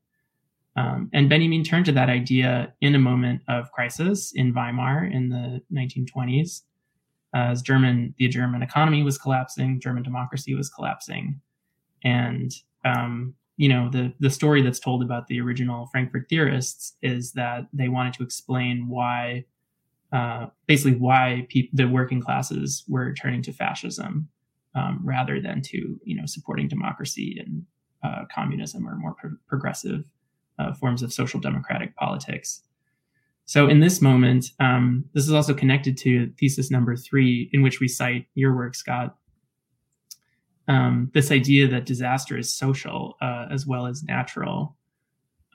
[0.76, 5.30] Um, and Benjamin turned to that idea in a moment of crisis in Weimar in
[5.30, 6.62] the 1920s,
[7.34, 11.40] as German the German economy was collapsing, German democracy was collapsing,
[12.04, 12.52] and
[12.86, 17.68] um, you know the the story that's told about the original Frankfurt theorists is that
[17.74, 19.46] they wanted to explain why.
[20.12, 24.28] Uh, basically, why pe- the working classes were turning to fascism,
[24.74, 27.64] um, rather than to you know supporting democracy and
[28.04, 30.04] uh, communism or more pro- progressive
[30.58, 32.64] uh, forms of social democratic politics.
[33.50, 37.80] So in this moment, um, this is also connected to thesis number three, in which
[37.80, 39.16] we cite your work, Scott.
[40.68, 44.78] Um, this idea that disaster is social uh, as well as natural.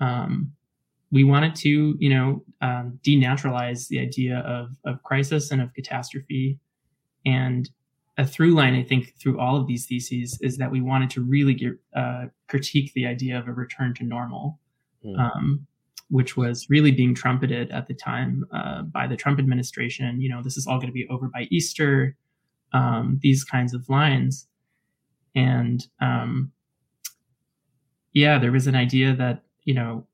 [0.01, 0.51] Um,
[1.13, 6.59] we wanted to, you know, um, denaturalize the idea of, of crisis and of catastrophe,
[7.25, 7.71] and
[8.19, 11.23] a through line, I think, through all of these theses is that we wanted to
[11.23, 14.59] really get, uh, critique the idea of a return to normal,
[15.07, 15.65] mm.
[16.11, 20.21] Which was really being trumpeted at the time uh, by the Trump administration.
[20.21, 22.17] You know, this is all going to be over by Easter,
[22.73, 24.47] um, these kinds of lines.
[25.35, 26.53] And um,
[28.13, 30.07] yeah, there was an idea that, you know,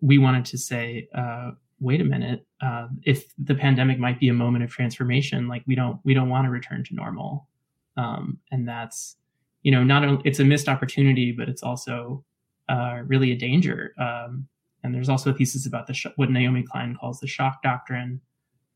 [0.00, 4.34] we wanted to say, uh, wait a minute, uh, if the pandemic might be a
[4.34, 7.48] moment of transformation, like we don't we don't want to return to normal,
[7.96, 9.16] um, and that's
[9.62, 12.22] you know not it's a missed opportunity, but it's also
[12.68, 13.94] uh, really a danger.
[13.98, 14.46] Um,
[14.82, 18.20] and there's also a thesis about the sh- what Naomi Klein calls the shock doctrine,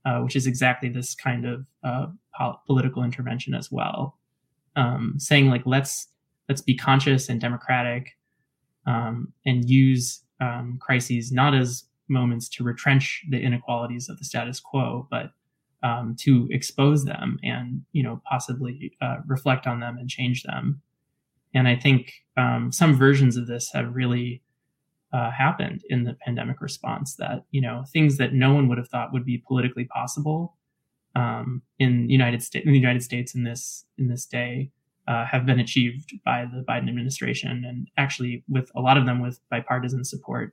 [0.04, 4.18] uh, which is exactly this kind of uh, pol- political intervention as well,
[4.76, 6.08] um, saying like let's
[6.48, 8.16] let's be conscious and democratic,
[8.86, 14.60] um, and use um, crises not as moments to retrench the inequalities of the status
[14.60, 15.32] quo, but
[15.82, 20.80] um, to expose them and you know possibly uh, reflect on them and change them.
[21.54, 24.42] And I think um, some versions of this have really
[25.14, 27.14] uh, happened in the pandemic response.
[27.14, 30.57] That you know things that no one would have thought would be politically possible
[31.14, 34.70] um, in United States in the United States in this in this day
[35.07, 39.22] uh, have been achieved by the Biden administration, and actually with a lot of them
[39.22, 40.53] with bipartisan support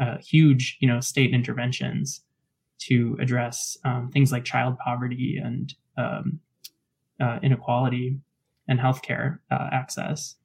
[0.00, 2.22] uh, huge, you know, state interventions
[2.78, 6.38] to address um, things like child poverty and um,
[7.20, 8.16] uh, inequality
[8.68, 10.36] and healthcare uh, access.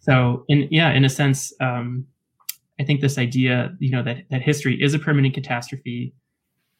[0.00, 2.06] So, in yeah, in a sense, um,
[2.80, 6.14] I think this idea, you know, that that history is a permanent catastrophe,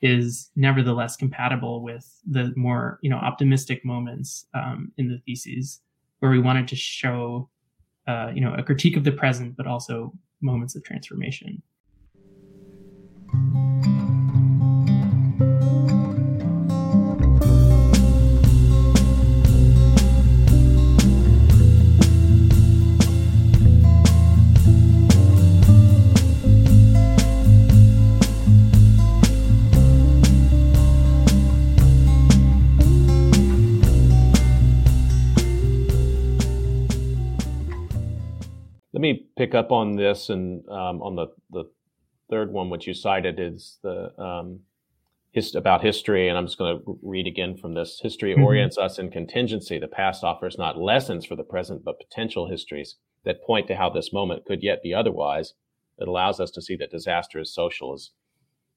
[0.00, 5.82] is nevertheless compatible with the more, you know, optimistic moments um, in the theses
[6.20, 7.50] where we wanted to show,
[8.08, 11.62] uh, you know, a critique of the present, but also moments of transformation.
[39.01, 41.65] Let me pick up on this and um, on the, the
[42.29, 44.61] third one, which you cited, is the um,
[45.33, 46.29] his, about history.
[46.29, 47.98] And I'm just going to read again from this.
[48.03, 48.42] History mm-hmm.
[48.42, 49.79] orients us in contingency.
[49.79, 53.88] The past offers not lessons for the present, but potential histories that point to how
[53.88, 55.55] this moment could yet be otherwise.
[55.96, 58.11] It allows us to see that disaster is social as,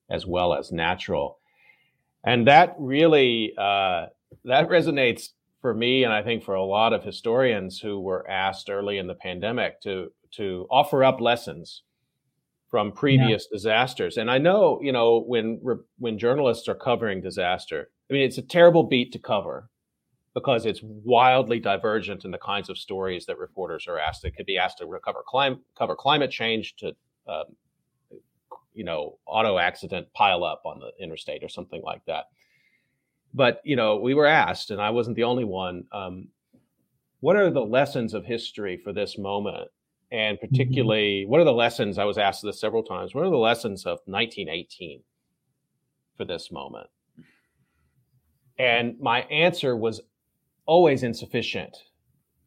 [0.10, 1.40] as well as natural.
[2.24, 4.06] And that really, uh,
[4.46, 5.32] that resonates
[5.64, 9.07] for me, and I think for a lot of historians who were asked early in
[9.07, 11.84] the pandemic to to offer up lessons
[12.70, 13.55] from previous yeah.
[13.55, 14.18] disasters.
[14.18, 15.61] And I know, you know, when
[15.99, 19.70] when journalists are covering disaster, I mean, it's a terrible beat to cover
[20.36, 24.26] because it's wildly divergent in the kinds of stories that reporters are asked.
[24.26, 26.88] It could be asked to recover climate, cover climate change to,
[27.26, 27.45] um,
[28.74, 32.26] you know, auto accident pile up on the interstate or something like that.
[33.34, 35.86] But you know, we were asked, and I wasn't the only one.
[35.92, 36.28] Um,
[37.20, 39.70] what are the lessons of history for this moment?
[40.14, 40.46] and mm-hmm.
[40.46, 41.32] particularly mm-hmm.
[41.32, 44.00] what are the lessons i was asked this several times what are the lessons of
[44.06, 45.02] 1918
[46.16, 46.88] for this moment
[48.58, 50.02] and my answer was
[50.66, 51.76] always insufficient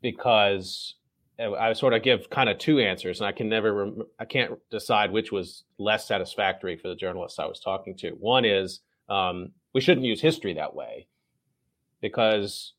[0.01, 0.95] because
[1.39, 4.53] I sort of give kind of two answers, and I can never, rem- I can't
[4.71, 8.13] decide which was less satisfactory for the journalists I was talking to.
[8.13, 8.81] One is
[9.11, 11.07] um, we shouldn't use history that way
[12.01, 12.73] because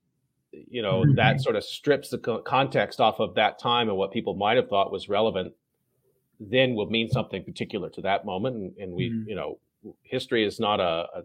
[0.51, 1.13] you know mm-hmm.
[1.13, 4.57] that sort of strips the co- context off of that time and what people might
[4.57, 5.53] have thought was relevant
[6.39, 9.29] then will mean something particular to that moment and, and we mm-hmm.
[9.29, 9.59] you know
[10.01, 11.21] history is not a, a,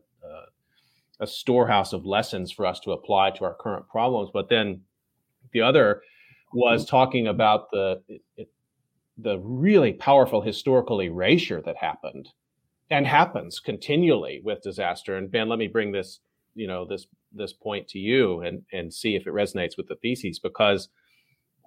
[1.21, 4.79] a storehouse of lessons for us to apply to our current problems but then
[5.55, 6.03] the other
[6.53, 8.03] was talking about the
[8.37, 8.51] it,
[9.17, 12.29] the really powerful historical erasure that happened
[12.93, 15.17] and happens continually with disaster.
[15.17, 16.21] And ben let me bring this
[16.55, 19.97] you know this this point to you and and see if it resonates with the
[19.97, 20.89] theses because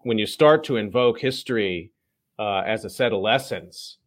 [0.03, 1.91] when you start to invoke history
[2.37, 3.97] uh, as a set of lessons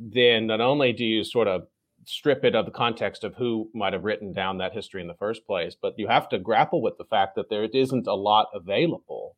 [0.00, 1.62] then not only do you sort of
[2.04, 5.14] strip it of the context of who might have written down that history in the
[5.14, 8.48] first place but you have to grapple with the fact that there isn't a lot
[8.52, 9.36] available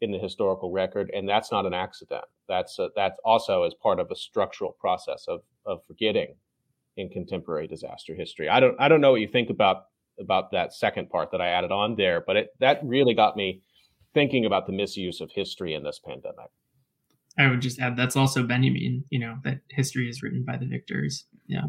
[0.00, 4.00] in the historical record and that's not an accident that's a, that's also as part
[4.00, 6.34] of a structural process of of forgetting
[6.98, 8.48] in contemporary disaster history.
[8.48, 9.84] I don't I don't know what you think about
[10.18, 13.62] about that second part that I added on there, but it that really got me
[14.14, 16.50] thinking about the misuse of history in this pandemic.
[17.38, 20.66] I would just add that's also Benjamin, you know, that history is written by the
[20.66, 21.24] victors.
[21.46, 21.66] Yeah.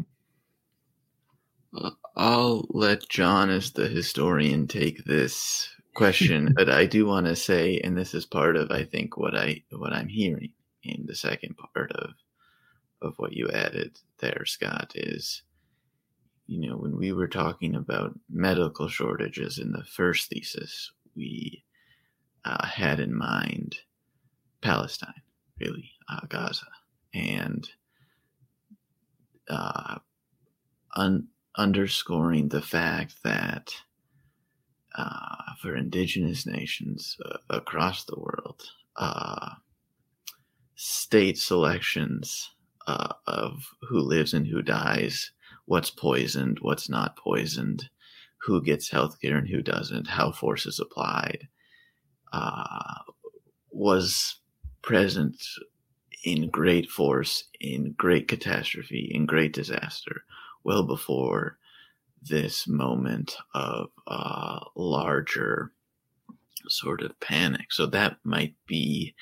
[1.72, 7.36] Uh, I'll let John, as the historian, take this question, but I do want to
[7.36, 11.14] say, and this is part of, I think, what I what I'm hearing in the
[11.14, 12.10] second part of
[13.02, 15.42] of what you added there, Scott, is
[16.50, 21.62] you know, when we were talking about medical shortages in the first thesis, we
[22.44, 23.76] uh, had in mind
[24.60, 25.22] Palestine,
[25.60, 26.66] really, uh, Gaza,
[27.14, 27.70] and
[29.48, 29.98] uh,
[30.96, 33.72] un- underscoring the fact that
[35.00, 38.62] uh, for indigenous nations uh, across the world,
[38.96, 39.50] uh,
[40.74, 42.50] state selections
[42.86, 45.32] uh, of who lives and who dies,
[45.64, 47.88] what's poisoned, what's not poisoned,
[48.42, 51.48] who gets healthcare and who doesn't, how force is applied,
[52.32, 52.98] uh,
[53.70, 54.36] was
[54.82, 55.42] present
[56.24, 60.24] in great force, in great catastrophe, in great disaster,
[60.62, 61.58] well before
[62.22, 65.72] this moment of uh, larger
[66.68, 67.72] sort of panic.
[67.72, 69.14] So that might be,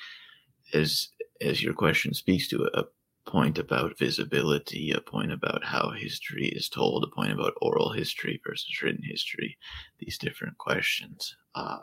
[0.73, 1.09] as
[1.41, 2.83] as your question speaks to, a
[3.25, 8.41] point about visibility, a point about how history is told, a point about oral history
[8.45, 9.57] versus written history,
[9.99, 11.77] these different questions uh,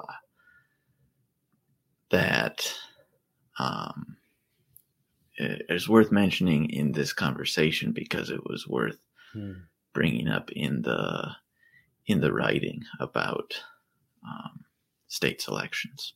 [2.11, 2.75] that
[3.59, 4.17] um,
[5.39, 8.99] is worth mentioning in this conversation because it was worth
[9.33, 9.53] hmm.
[9.97, 11.31] Bringing up in the
[12.07, 13.55] in the writing about
[14.23, 14.61] um,
[15.09, 16.13] state selections.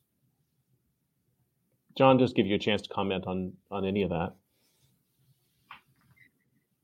[1.97, 4.35] John, just give you a chance to comment on on any of that.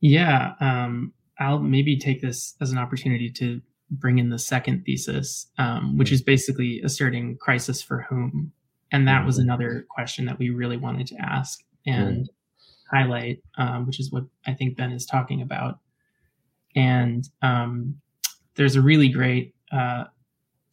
[0.02, 5.48] Yeah, um, I'll maybe take this as an opportunity to bring in the second thesis,
[5.60, 8.52] um, which is basically asserting crisis for whom.
[8.92, 9.50] And that was mm-hmm.
[9.50, 12.30] another question that we really wanted to ask and mm.
[12.92, 15.80] highlight, um, which is what I think Ben is talking about.
[16.76, 17.96] And um,
[18.56, 20.06] there's a really great uh,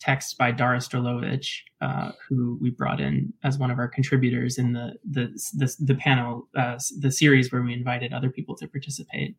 [0.00, 4.72] text by Dara Strolovitch, uh, who we brought in as one of our contributors in
[4.72, 9.36] the the the, the panel, uh, the series where we invited other people to participate.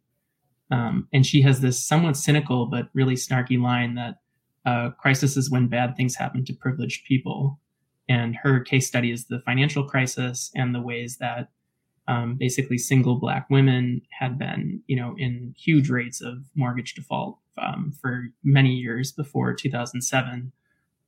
[0.72, 4.16] Um, and she has this somewhat cynical but really snarky line that
[4.66, 7.60] uh, crisis is when bad things happen to privileged people.
[8.10, 11.50] And her case study is the financial crisis and the ways that
[12.08, 17.40] um, basically single black women had been, you know, in huge rates of mortgage default
[17.58, 20.52] um, for many years before 2007.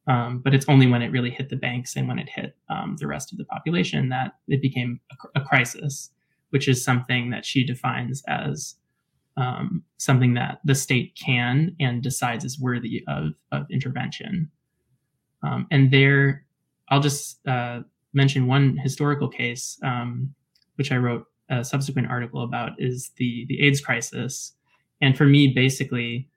[0.07, 2.95] Um, but it's only when it really hit the banks and when it hit um,
[2.97, 6.11] the rest of the population that it became a, a, crisis,
[6.51, 8.75] which is something that she defines as
[9.35, 14.49] um, something that the state can and decides is worthy of, of intervention.
[15.43, 16.45] Um, and there,
[16.89, 17.81] I'll just uh,
[18.13, 20.33] mention one historical case, um,
[20.77, 24.53] which I wrote a subsequent article about, is the the AIDS crisis.
[25.01, 26.27] And for me, basically,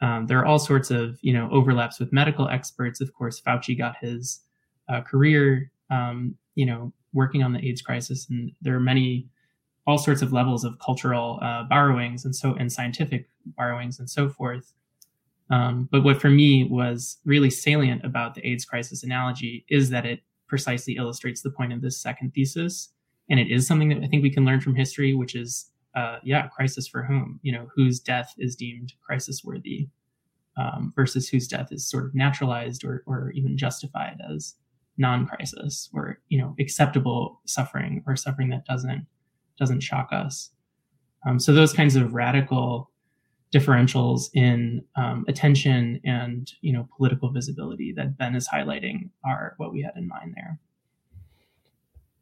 [0.00, 3.00] um, there are all sorts of you know overlaps with medical experts.
[3.00, 4.40] Of course, Fauci got his
[4.88, 9.28] uh, career um, you know working on the AIDS crisis, and there are many
[9.86, 14.28] all sorts of levels of cultural uh, borrowings and so and scientific borrowings and so
[14.28, 14.72] forth.
[15.50, 20.06] Um, but what for me was really salient about the AIDS crisis analogy is that
[20.06, 22.90] it precisely illustrates the point of this second thesis,
[23.30, 26.18] and it is something that I think we can learn from history, which is uh,
[26.22, 27.40] yeah, crisis for whom?
[27.42, 29.88] You know, whose death is deemed crisis worthy
[30.56, 34.56] um, versus whose death is sort of naturalized or, or even justified as
[34.98, 39.06] non-crisis or you know acceptable suffering or suffering that doesn't
[39.58, 40.50] doesn't shock us.
[41.26, 42.90] Um, so those kinds of radical
[43.54, 49.72] differentials in um, attention and you know political visibility that Ben is highlighting are what
[49.72, 50.58] we had in mind there.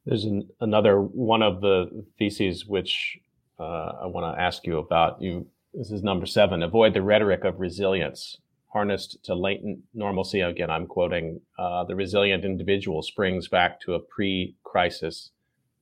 [0.08, 3.18] There's an, another one of the theses which
[3.60, 5.20] uh, I want to ask you about.
[5.20, 6.62] You this is number seven.
[6.62, 8.38] Avoid the rhetoric of resilience,
[8.72, 10.40] harnessed to latent normalcy.
[10.40, 15.30] Again, I'm quoting uh, the resilient individual springs back to a pre-crisis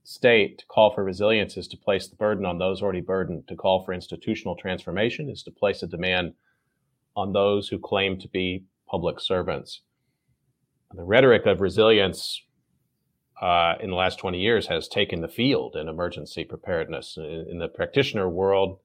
[0.02, 0.58] state.
[0.58, 3.46] To call for resilience is to place the burden on those already burdened.
[3.46, 6.34] To call for institutional transformation is to place a demand
[7.14, 9.82] on those who claim to be public servants.
[10.92, 12.42] The rhetoric of resilience
[13.40, 17.16] uh, in the last 20 years has taken the field in emergency preparedness.
[17.16, 18.78] In, in the practitioner world,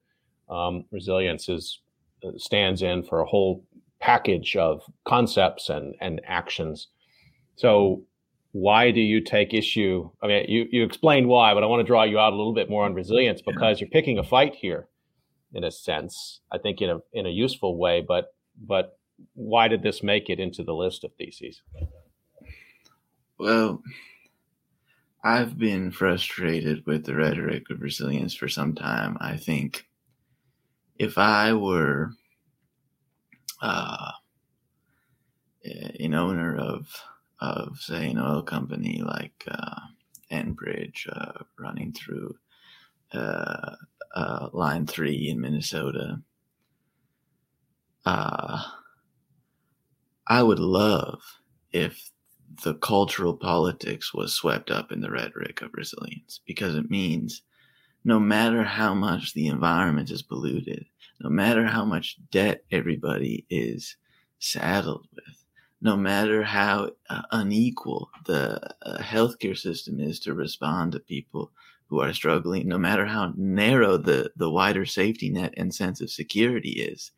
[0.50, 1.80] um, resilience is,
[2.24, 3.64] uh, stands in for a whole
[4.00, 6.88] package of concepts and, and actions.
[7.56, 8.02] So,
[8.50, 10.10] why do you take issue?
[10.22, 12.52] I mean, you, you explained why, but I want to draw you out a little
[12.52, 13.84] bit more on resilience because yeah.
[13.84, 14.88] you're picking a fight here,
[15.54, 16.40] in a sense.
[16.52, 18.98] I think in a in a useful way, but but
[19.34, 21.62] why did this make it into the list of theses?
[23.38, 23.82] Well,
[25.24, 29.16] I've been frustrated with the rhetoric of resilience for some time.
[29.20, 29.86] I think
[30.98, 32.10] if I were
[33.60, 34.10] uh,
[35.64, 36.88] an owner of
[37.40, 39.80] of say an oil company like uh,
[40.30, 42.36] Enbridge uh, running through
[43.12, 43.74] uh,
[44.14, 46.20] uh, Line Three in Minnesota,
[48.06, 48.62] uh,
[50.26, 51.20] I would love
[51.72, 52.11] if
[52.64, 57.42] the cultural politics was swept up in the rhetoric of resilience because it means
[58.04, 60.84] no matter how much the environment is polluted,
[61.20, 63.96] no matter how much debt everybody is
[64.38, 65.44] saddled with,
[65.80, 71.50] no matter how uh, unequal the uh, healthcare system is to respond to people
[71.86, 76.10] who are struggling, no matter how narrow the, the wider safety net and sense of
[76.10, 77.12] security is,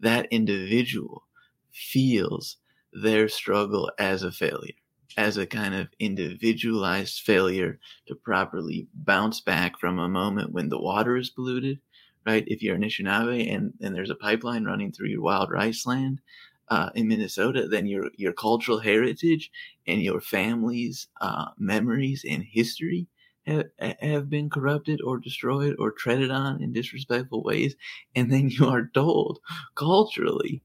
[0.00, 1.24] that individual
[1.72, 2.56] feels
[2.92, 4.74] their struggle as a failure,
[5.16, 10.80] as a kind of individualized failure to properly bounce back from a moment when the
[10.80, 11.78] water is polluted,
[12.26, 12.44] right?
[12.46, 16.20] If you're an Anishinaabe and, and there's a pipeline running through your wild rice land
[16.68, 19.50] uh, in Minnesota, then your, your cultural heritage
[19.86, 23.06] and your family's uh, memories and history
[23.46, 23.66] have,
[24.00, 27.74] have been corrupted or destroyed or treaded on in disrespectful ways.
[28.14, 29.38] And then you are told
[29.74, 30.62] culturally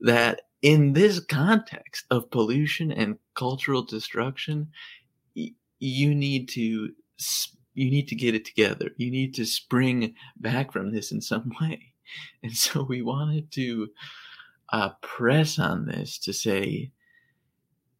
[0.00, 4.66] that in this context of pollution and cultural destruction,
[5.34, 6.90] you need to
[7.74, 8.90] you need to get it together.
[8.96, 11.92] You need to spring back from this in some way.
[12.42, 13.88] And so we wanted to
[14.70, 16.92] uh, press on this to say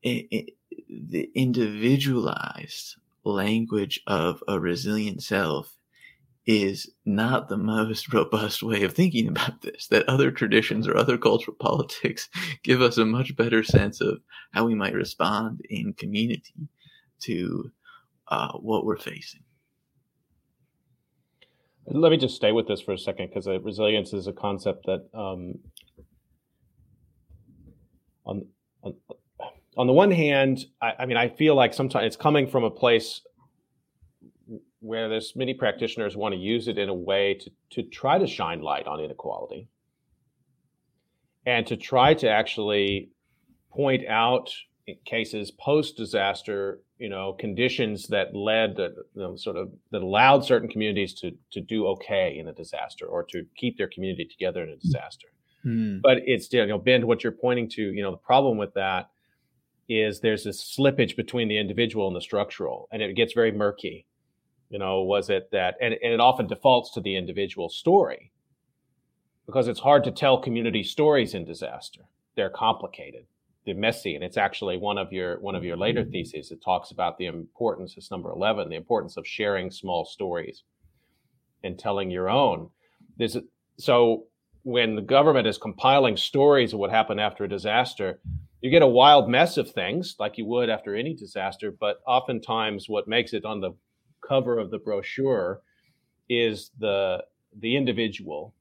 [0.03, 0.51] it, it,
[0.89, 5.77] the individualized language of a resilient self
[6.47, 9.88] is not the most robust way of thinking about this.
[9.88, 12.28] That other traditions or other cultural politics
[12.62, 14.20] give us a much better sense of
[14.53, 16.68] how we might respond in community
[17.20, 17.70] to
[18.28, 19.42] uh, what we're facing.
[21.86, 24.86] Let me just stay with this for a second because uh, resilience is a concept
[24.86, 25.59] that, um,
[28.24, 28.47] on,
[28.82, 28.95] on
[29.76, 32.70] on the one hand, I, I mean, I feel like sometimes it's coming from a
[32.70, 33.20] place
[34.85, 38.26] where there's many practitioners want to use it in a way to, to try to
[38.26, 39.66] shine light on inequality
[41.47, 43.09] and to try to actually
[43.70, 44.51] point out
[45.07, 50.68] cases post disaster you know conditions that led you know, sort of that allowed certain
[50.68, 54.68] communities to to do okay in a disaster or to keep their community together in
[54.68, 55.28] a disaster
[55.64, 55.99] mm.
[56.03, 59.09] but it's you know ben what you're pointing to you know the problem with that
[59.89, 64.05] is there's this slippage between the individual and the structural and it gets very murky
[64.75, 68.33] you know, was it that, and, and it often defaults to the individual story
[69.47, 72.01] because it's hard to tell community stories in disaster.
[72.35, 73.27] They're complicated,
[73.64, 76.11] they're messy, and it's actually one of your one of your later mm-hmm.
[76.11, 76.51] theses.
[76.51, 77.95] It talks about the importance.
[77.97, 80.64] It's number eleven, the importance of sharing small stories
[81.62, 82.70] and telling your own.
[83.16, 83.37] There's
[83.79, 84.25] so
[84.64, 88.18] when the government is compiling stories of what happened after a disaster,
[88.61, 91.70] you get a wild mess of things like you would after any disaster.
[91.70, 93.75] But oftentimes, what makes it on the
[94.27, 95.61] cover of the brochure
[96.29, 97.25] is the
[97.61, 98.55] the individual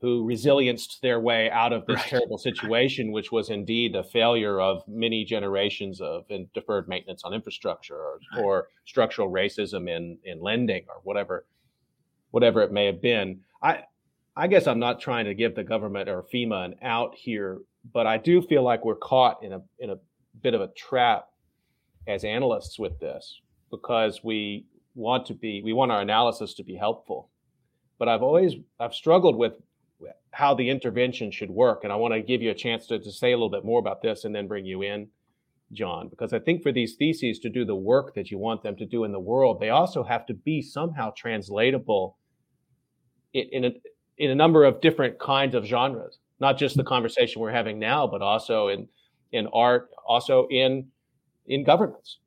[0.00, 2.06] who resilienced their way out of this right.
[2.08, 6.24] terrible situation, which was indeed a failure of many generations of
[6.54, 8.44] deferred maintenance on infrastructure or, right.
[8.44, 11.46] or, structural racism in, in lending or whatever,
[12.30, 13.40] whatever it may have been.
[13.62, 13.84] I,
[14.36, 17.58] I guess I'm not trying to give the government or FEMA an out here,
[17.92, 19.98] but I do feel like we're caught in a, in a
[20.42, 21.26] bit of a trap
[22.06, 23.40] as analysts with this
[23.70, 24.66] because we
[24.96, 27.30] want to be we want our analysis to be helpful.
[27.98, 29.54] But I've always I've struggled with
[30.32, 33.10] how the intervention should work, and I want to give you a chance to, to
[33.10, 35.08] say a little bit more about this, and then bring you in,
[35.72, 38.76] John, because I think for these theses to do the work that you want them
[38.76, 42.18] to do in the world, they also have to be somehow translatable
[43.32, 43.72] in, in a
[44.18, 48.06] in a number of different kinds of genres, not just the conversation we're having now,
[48.06, 48.88] but also in
[49.32, 50.86] in art, also in
[51.46, 52.18] in governance.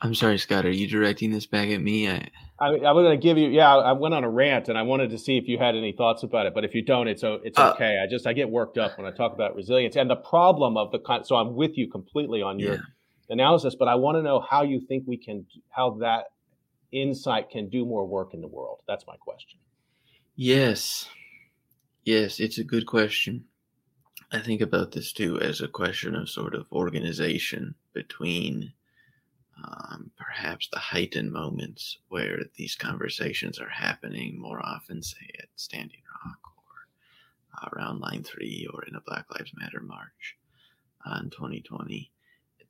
[0.00, 0.66] I'm sorry, Scott.
[0.66, 2.08] Are you directing this back at me?
[2.08, 3.48] I I, I was going to give you.
[3.48, 5.92] Yeah, I went on a rant, and I wanted to see if you had any
[5.92, 6.54] thoughts about it.
[6.54, 7.98] But if you don't, it's it's uh, okay.
[7.98, 10.76] Uh, I just I get worked up when I talk about resilience and the problem
[10.76, 12.80] of the so I'm with you completely on your yeah.
[13.28, 13.74] analysis.
[13.78, 16.24] But I want to know how you think we can how that
[16.92, 18.80] insight can do more work in the world.
[18.88, 19.60] That's my question.
[20.34, 21.08] Yes,
[22.04, 23.44] yes, it's a good question.
[24.32, 28.72] I think about this too as a question of sort of organization between
[30.36, 36.38] perhaps the heightened moments where these conversations are happening more often, say at Standing Rock
[36.44, 40.36] or uh, around Line 3 or in a Black Lives Matter march
[41.22, 42.10] in 2020,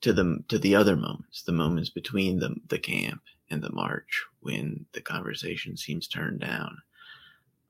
[0.02, 4.24] to the, to the other moments, the moments between the, the camp and the march
[4.40, 6.76] when the conversation seems turned down.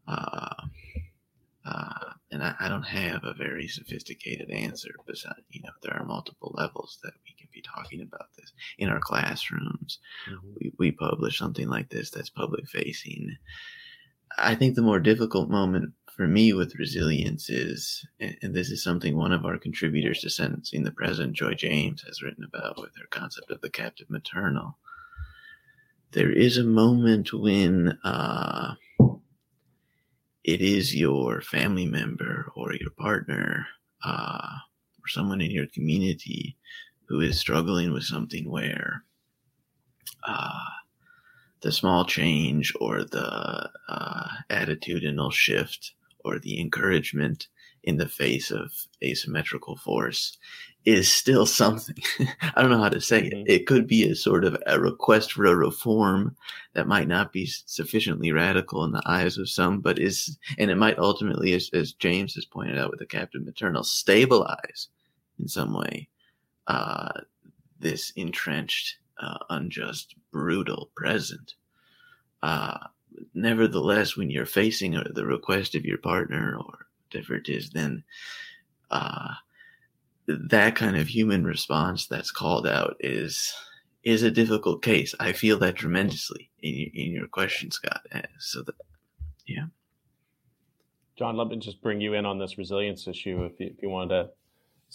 [0.07, 0.55] Uh,
[1.65, 4.91] uh, and I, I, don't have a very sophisticated answer.
[5.05, 9.01] Besides, you know, there are multiple levels that we be talking about this in our
[9.01, 9.99] classrooms.
[10.31, 10.49] Mm-hmm.
[10.61, 13.37] We, we publish something like this that's public facing.
[14.39, 19.17] I think the more difficult moment for me with resilience is, and this is something
[19.17, 23.07] one of our contributors to Sentencing the Present, Joy James, has written about with her
[23.11, 24.79] concept of the captive maternal.
[26.13, 28.75] There is a moment when, uh,
[30.47, 33.67] it is your family member or your partner
[34.05, 34.53] uh,
[35.03, 36.57] or someone in your community
[37.09, 39.05] who is struggling with something where
[40.27, 40.65] uh,
[41.61, 45.95] the small change or the uh, attitudinal shift
[46.25, 47.49] or the encouragement
[47.83, 50.37] in the face of asymmetrical force
[50.85, 51.97] is still something.
[52.55, 53.33] I don't know how to say it.
[53.33, 53.45] Mm-hmm.
[53.47, 56.37] It could be a sort of a request for a reform
[56.75, 60.77] that might not be sufficiently radical in the eyes of some, but is, and it
[60.77, 64.89] might ultimately, as, as James has pointed out with the captive maternal, stabilize
[65.41, 66.09] in some way,
[66.67, 67.21] uh,
[67.79, 71.55] this entrenched, uh, unjust, brutal present.
[72.43, 72.79] Uh,
[73.35, 78.05] nevertheless, when you're facing the request of your partner or whatever it is, then,
[78.91, 79.35] uh,
[80.27, 83.55] that kind of human response that's called out is
[84.03, 85.15] is a difficult case.
[85.19, 88.01] I feel that tremendously in in your question, Scott.
[88.13, 88.75] Uh, so that,
[89.47, 89.67] yeah.
[91.17, 93.89] John, let me just bring you in on this resilience issue if you, if you
[93.89, 94.31] wanted to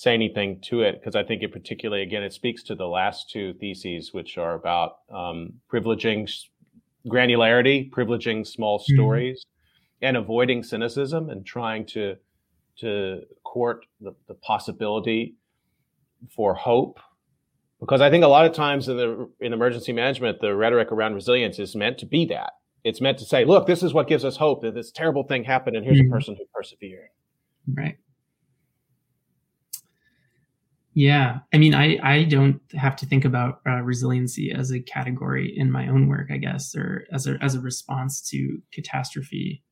[0.01, 3.29] say anything to it, because I think it particularly, again, it speaks to the last
[3.29, 6.27] two theses, which are about um, privileging
[7.07, 8.95] granularity, privileging small mm-hmm.
[8.95, 10.07] stories, mm-hmm.
[10.07, 12.15] and avoiding cynicism and trying to
[12.77, 15.35] to court the, the possibility
[16.33, 16.99] for hope
[17.81, 21.15] because I think a lot of times in the in emergency management, the rhetoric around
[21.15, 22.53] resilience is meant to be that.
[22.83, 25.43] It's meant to say, look, this is what gives us hope that this terrible thing
[25.43, 26.13] happened, and here's mm-hmm.
[26.13, 27.09] a person who persevered.
[27.71, 27.97] Right.
[30.93, 35.53] Yeah, I mean, I I don't have to think about uh, resiliency as a category
[35.57, 39.63] in my own work, I guess, or as a as a response to catastrophe.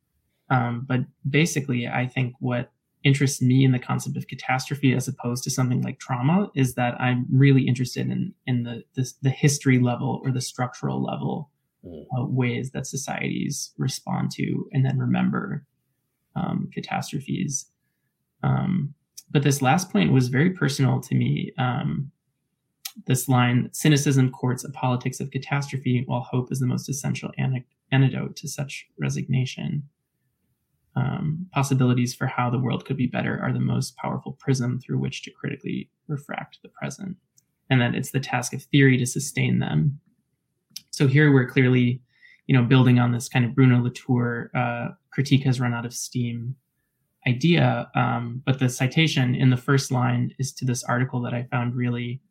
[0.49, 2.71] Um, but basically, I think what
[3.03, 6.99] interests me in the concept of catastrophe as opposed to something like trauma is that
[6.99, 11.49] I'm really interested in in the the, the history level or the structural level
[11.85, 15.65] uh, ways that societies respond to and then remember
[16.35, 17.65] um, catastrophes.
[18.43, 18.93] Um,
[19.31, 21.51] but this last point was very personal to me.
[21.57, 22.11] Um,
[23.07, 27.31] this line: "Cynicism courts a politics of catastrophe, while hope is the most essential
[27.91, 29.83] antidote to such resignation."
[30.99, 34.99] um, possibilities for how the world could be better are the most powerful prism through
[34.99, 37.15] which to critically refract the present,
[37.69, 39.99] and that it's the task of theory to sustain them.
[40.91, 42.01] So here we're clearly,
[42.47, 45.93] you know, building on this kind of Bruno Latour uh, critique has run out of
[45.93, 46.55] steam
[47.29, 47.89] idea.
[47.95, 51.75] Um, but the citation in the first line is to this article that I found
[51.75, 52.21] really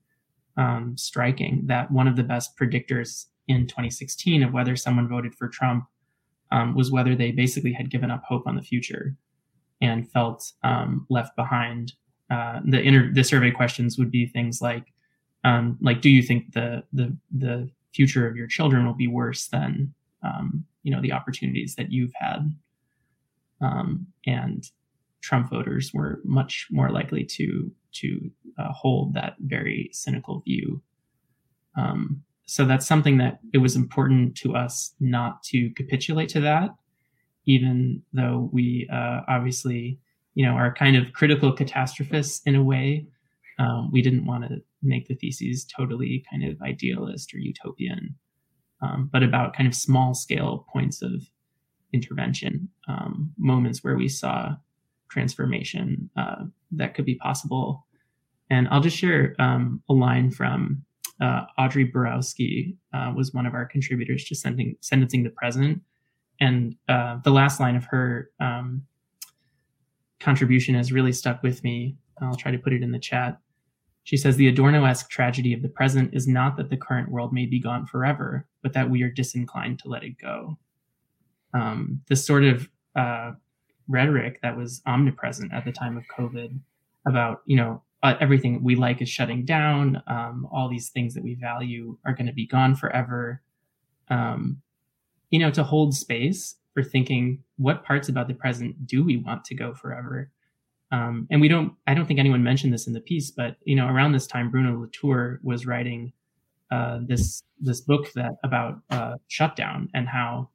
[0.56, 1.62] um, striking.
[1.66, 5.84] That one of the best predictors in 2016 of whether someone voted for Trump
[6.50, 9.16] um, was whether they basically had given up hope on the future
[9.80, 11.92] and felt um, left behind.
[12.30, 14.92] Uh, the inter- the survey questions would be things like,
[15.44, 19.48] um, like, do you think the the the future of your children will be worse
[19.48, 22.54] than um, you know the opportunities that you've had?
[23.60, 24.64] Um, and
[25.20, 30.82] Trump voters were much more likely to to uh, hold that very cynical view.
[31.76, 36.70] Um, so that's something that it was important to us not to capitulate to that,
[37.44, 39.98] even though we uh, obviously,
[40.34, 43.06] you know, are kind of critical catastrophists in a way.
[43.58, 48.14] Um, we didn't want to make the theses totally kind of idealist or utopian,
[48.80, 51.28] um, but about kind of small scale points of
[51.92, 54.54] intervention, um, moments where we saw
[55.10, 57.86] transformation uh, that could be possible.
[58.50, 60.84] And I'll just share um, a line from
[61.20, 65.82] uh, Audrey Borowski uh, was one of our contributors to sending, sentencing the Present.
[66.40, 68.82] And uh, the last line of her um,
[70.20, 71.96] contribution has really stuck with me.
[72.20, 73.38] I'll try to put it in the chat.
[74.04, 77.44] She says the Adorno-esque tragedy of the present is not that the current world may
[77.44, 80.56] be gone forever, but that we are disinclined to let it go.
[81.52, 83.32] Um, this sort of uh,
[83.88, 86.58] rhetoric that was omnipresent at the time of COVID
[87.06, 90.00] about, you know, uh, everything we like is shutting down.
[90.06, 93.42] Um, all these things that we value are going to be gone forever.
[94.08, 94.62] Um,
[95.30, 99.44] you know, to hold space for thinking what parts about the present do we want
[99.46, 100.30] to go forever?
[100.90, 103.76] Um, and we don't, I don't think anyone mentioned this in the piece, but, you
[103.76, 106.12] know, around this time, Bruno Latour was writing
[106.70, 110.48] uh, this, this book that about uh, shutdown and how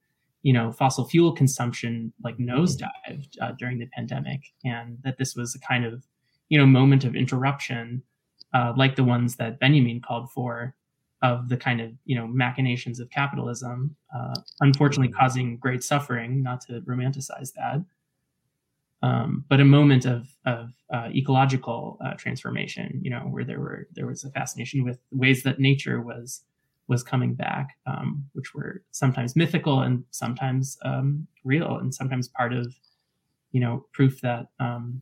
[0.44, 5.56] you know, fossil fuel consumption like nosedived uh, during the pandemic, and that this was
[5.56, 6.06] a kind of,
[6.50, 8.04] you know, moment of interruption,
[8.54, 10.76] uh, like the ones that Benjamin called for,
[11.24, 16.44] of the kind of you know machinations of capitalism, uh, unfortunately causing great suffering.
[16.44, 17.84] Not to romanticize that,
[19.02, 23.00] um, but a moment of of uh, ecological uh, transformation.
[23.02, 26.42] You know, where there were there was a fascination with ways that nature was
[26.88, 32.54] was coming back, um, which were sometimes mythical and sometimes um, real, and sometimes part
[32.54, 32.74] of,
[33.52, 35.02] you know, proof that um,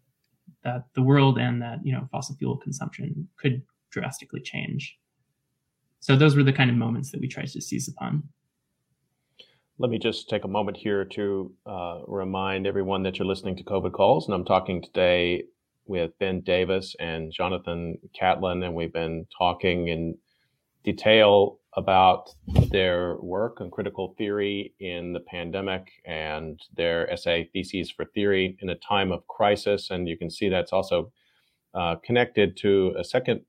[0.63, 4.97] that the world and that you know fossil fuel consumption could drastically change.
[5.99, 8.23] So those were the kind of moments that we tried to seize upon.
[9.77, 13.63] Let me just take a moment here to uh, remind everyone that you're listening to
[13.63, 15.43] COVID Calls, and I'm talking today
[15.85, 20.17] with Ben Davis and Jonathan Catlin, and we've been talking in
[20.83, 22.29] detail about
[22.69, 28.69] their work on critical theory in the pandemic and their essay theses for theory in
[28.69, 29.89] a time of crisis.
[29.89, 31.11] And you can see that's also
[31.73, 33.41] uh, connected to a second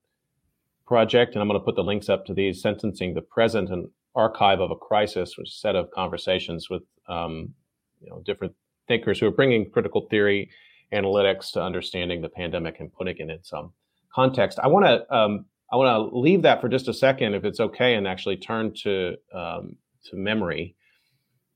[0.85, 1.33] project.
[1.33, 4.59] And i'm going to put the links up to these sentencing the present and archive
[4.59, 7.53] of a crisis which is a set of conversations with um,
[7.99, 8.53] you know different
[8.87, 10.49] thinkers who are bringing critical theory
[10.93, 13.73] analytics to understanding the pandemic and putting it in some
[14.13, 14.59] context.
[14.61, 17.59] I want to um, I want to leave that for just a second, if it's
[17.59, 20.75] okay, and actually turn to um, to memory.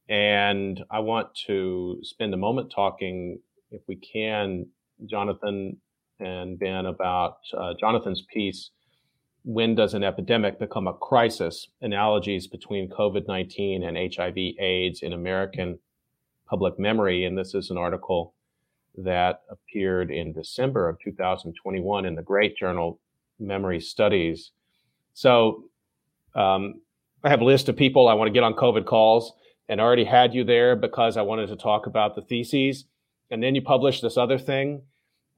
[0.10, 3.38] And I want to spend a moment talking,
[3.70, 4.66] if we can,
[5.06, 5.78] Jonathan
[6.20, 8.72] and Ben, about uh, Jonathan's piece.
[9.44, 11.68] When does an epidemic become a crisis?
[11.82, 15.78] Analogies between COVID 19 and HIV/AIDS in American
[16.50, 17.24] public memory.
[17.24, 18.34] And this is an article
[18.96, 23.00] that appeared in December of 2021 in the great journal
[23.40, 24.52] memory studies.
[25.14, 25.64] So
[26.36, 26.82] um,
[27.24, 29.34] I have a list of people I want to get on COVID calls
[29.70, 32.86] and I already had you there because I wanted to talk about the theses.
[33.30, 34.82] And then you publish this other thing.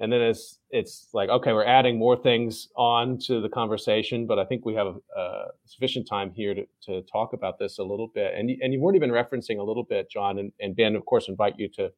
[0.02, 4.40] And then it's, it's like, okay, we're adding more things on to the conversation, but
[4.40, 8.08] I think we have uh, sufficient time here to, to talk about this a little
[8.08, 8.34] bit.
[8.34, 11.28] And, and you've already been referencing a little bit, John, and, and Ben, of course,
[11.28, 11.92] invite you to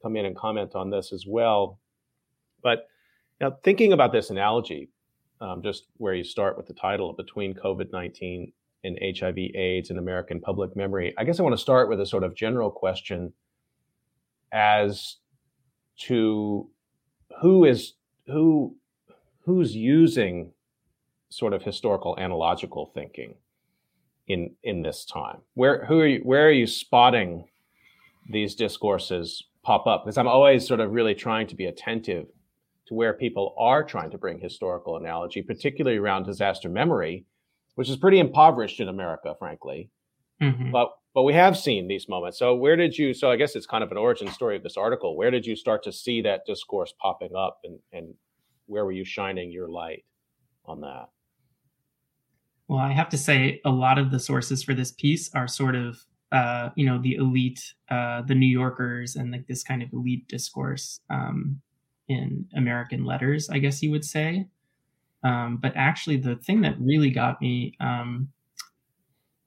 [0.00, 1.80] come in and comment on this as well.
[2.62, 2.88] But
[3.42, 4.88] now thinking about this analogy,
[5.40, 8.52] um, just where you start with the title between COVID 19
[8.84, 11.14] and HIV AIDS in American public memory.
[11.16, 13.32] I guess I want to start with a sort of general question
[14.52, 15.16] as
[15.96, 16.68] to
[17.40, 17.94] who is
[18.26, 18.76] who
[19.44, 20.52] who's using
[21.28, 23.34] sort of historical analogical thinking
[24.28, 27.44] in in this time where who are you where are you spotting
[28.30, 32.26] these discourses pop up because i'm always sort of really trying to be attentive
[32.86, 37.24] to where people are trying to bring historical analogy, particularly around disaster memory,
[37.74, 39.90] which is pretty impoverished in America, frankly.
[40.42, 40.70] Mm-hmm.
[40.70, 42.38] But but we have seen these moments.
[42.38, 43.14] So where did you?
[43.14, 45.16] So I guess it's kind of an origin story of this article.
[45.16, 48.14] Where did you start to see that discourse popping up, and and
[48.66, 50.04] where were you shining your light
[50.64, 51.08] on that?
[52.68, 55.76] Well, I have to say, a lot of the sources for this piece are sort
[55.76, 55.98] of,
[56.32, 60.26] uh, you know, the elite, uh, the New Yorkers, and like this kind of elite
[60.28, 61.00] discourse.
[61.10, 61.60] Um,
[62.08, 64.46] in American letters, I guess you would say.
[65.22, 68.28] Um, but actually, the thing that really got me um,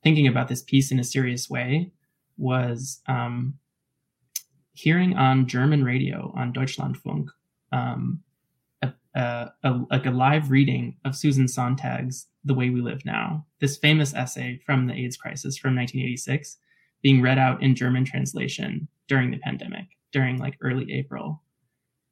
[0.04, 1.92] thinking about this piece in a serious way
[2.38, 3.58] was um,
[4.74, 7.28] hearing on German radio on Deutschlandfunk
[7.72, 8.24] um,
[8.82, 13.46] a, a, a, like a live reading of Susan Sontag's "The Way We Live Now,"
[13.60, 16.58] this famous essay from the AIDS crisis from 1986,
[17.04, 21.42] being read out in German translation during the pandemic, during like early April,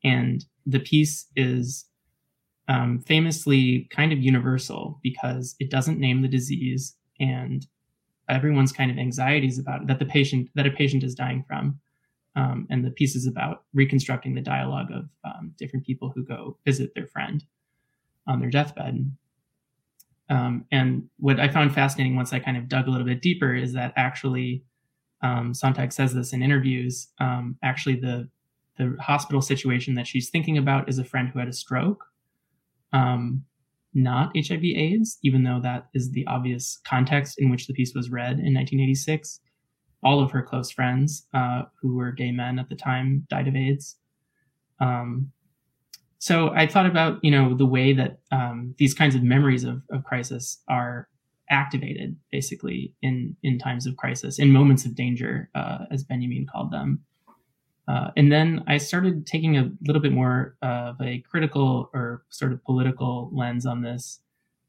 [0.06, 1.86] and the piece is
[2.68, 7.66] um, famously kind of universal because it doesn't name the disease and
[8.30, 11.80] everyone's kind of anxieties about it that the patient that a patient is dying from.
[12.36, 16.58] Um, and the piece is about reconstructing the dialogue of um, different people who go
[16.66, 17.44] visit their friend
[18.28, 19.12] on their deathbed.
[20.30, 23.54] Um, and what i found fascinating once i kind of dug a little bit deeper
[23.54, 24.64] is that actually
[25.22, 28.28] um, sontag says this in interviews um, actually the
[28.78, 32.04] the hospital situation that she's thinking about is a friend who had a stroke
[32.96, 33.44] um,
[33.94, 38.10] not HIV AIDS, even though that is the obvious context in which the piece was
[38.10, 39.40] read in 1986.
[40.04, 43.56] All of her close friends, uh, who were gay men at the time, died of
[43.56, 43.98] AIDS.
[44.80, 45.32] Um,
[46.20, 49.82] so I thought about, you know, the way that um, these kinds of memories of,
[49.92, 51.08] of crisis are
[51.50, 56.72] activated, basically, in in times of crisis, in moments of danger, uh, as Benjamin called
[56.72, 57.00] them.
[57.88, 62.52] Uh, and then I started taking a little bit more of a critical or sort
[62.52, 64.20] of political lens on this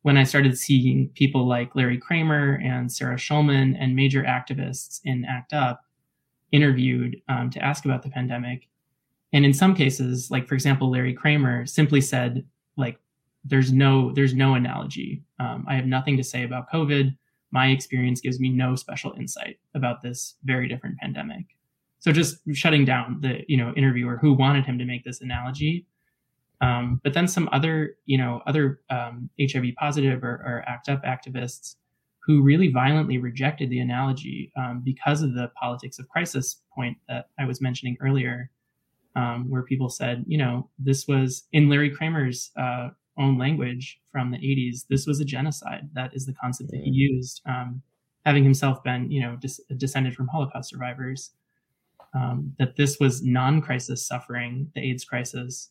[0.03, 5.25] when I started seeing people like Larry Kramer and Sarah Schulman and major activists in
[5.25, 5.81] ACT UP
[6.53, 8.69] interviewed um, to ask about the pandemic.
[9.33, 12.45] And in some cases, like for example, Larry Kramer simply said,
[12.77, 13.01] like,
[13.45, 15.25] there's no there's no analogy.
[15.41, 17.17] Um, I have nothing to say about COVID.
[17.51, 21.56] My experience gives me no special insight about this very different pandemic.
[22.07, 25.87] So just shutting down the you know interviewer who wanted him to make this analogy.
[26.61, 31.03] Um, but then some other you know other um, HIV positive or, or ACT UP
[31.03, 31.75] activists
[32.25, 37.29] who really violently rejected the analogy um, because of the politics of crisis point that
[37.41, 38.51] I was mentioning earlier,
[39.17, 44.31] um, where people said, you know, this was in Larry Kramer's uh, own language from
[44.31, 45.89] the 80s, this was a genocide.
[45.93, 47.83] That is the concept that he used, um,
[48.25, 51.31] having himself been, you know, dis- descended from Holocaust survivors
[52.17, 55.71] um, that this was non-crisis suffering, the AIDS crisis,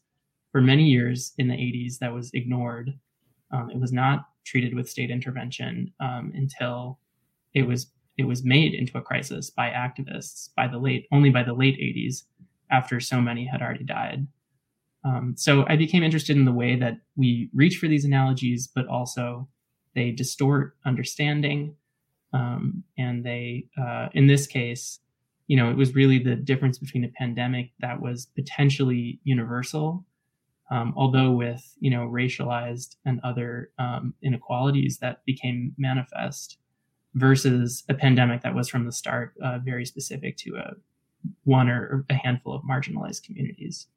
[0.51, 2.93] for many years in the 80s that was ignored.
[3.51, 6.99] Um, it was not treated with state intervention um, until
[7.53, 11.43] it was it was made into a crisis by activists by the late only by
[11.43, 12.23] the late 80s
[12.71, 14.25] after so many had already died.
[15.03, 18.87] Um, so I became interested in the way that we reach for these analogies, but
[18.87, 19.47] also
[19.93, 21.75] they distort understanding,
[22.33, 24.99] um, and they, uh, in this case,
[25.47, 30.03] you know, it was really the difference between a pandemic that was potentially universal,
[30.71, 36.57] um, although with, you know, racialized and other um, inequalities that became manifest
[37.13, 40.73] versus a pandemic that was from the start uh, very specific to a
[41.43, 43.87] one or a handful of marginalized communities.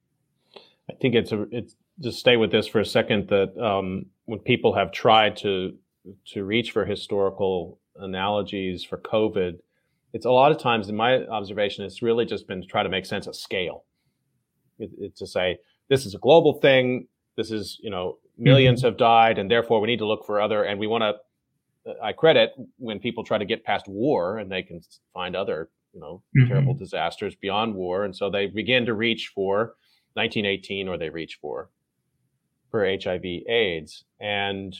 [0.90, 4.38] I think it's a, it's just stay with this for a second that um, when
[4.38, 5.76] people have tried to
[6.26, 9.58] to reach for historical analogies for COVID,
[10.12, 12.88] it's a lot of times in my observation it's really just been to try to
[12.88, 13.84] make sense of scale
[14.78, 17.06] it, to say this is a global thing
[17.36, 18.86] this is you know 1000000s mm-hmm.
[18.86, 21.14] have died and therefore we need to look for other and we want to
[22.02, 24.80] i credit when people try to get past war and they can
[25.12, 26.48] find other you know mm-hmm.
[26.48, 29.74] terrible disasters beyond war and so they begin to reach for
[30.14, 31.70] 1918 or they reach for
[32.70, 34.76] for hiv aids and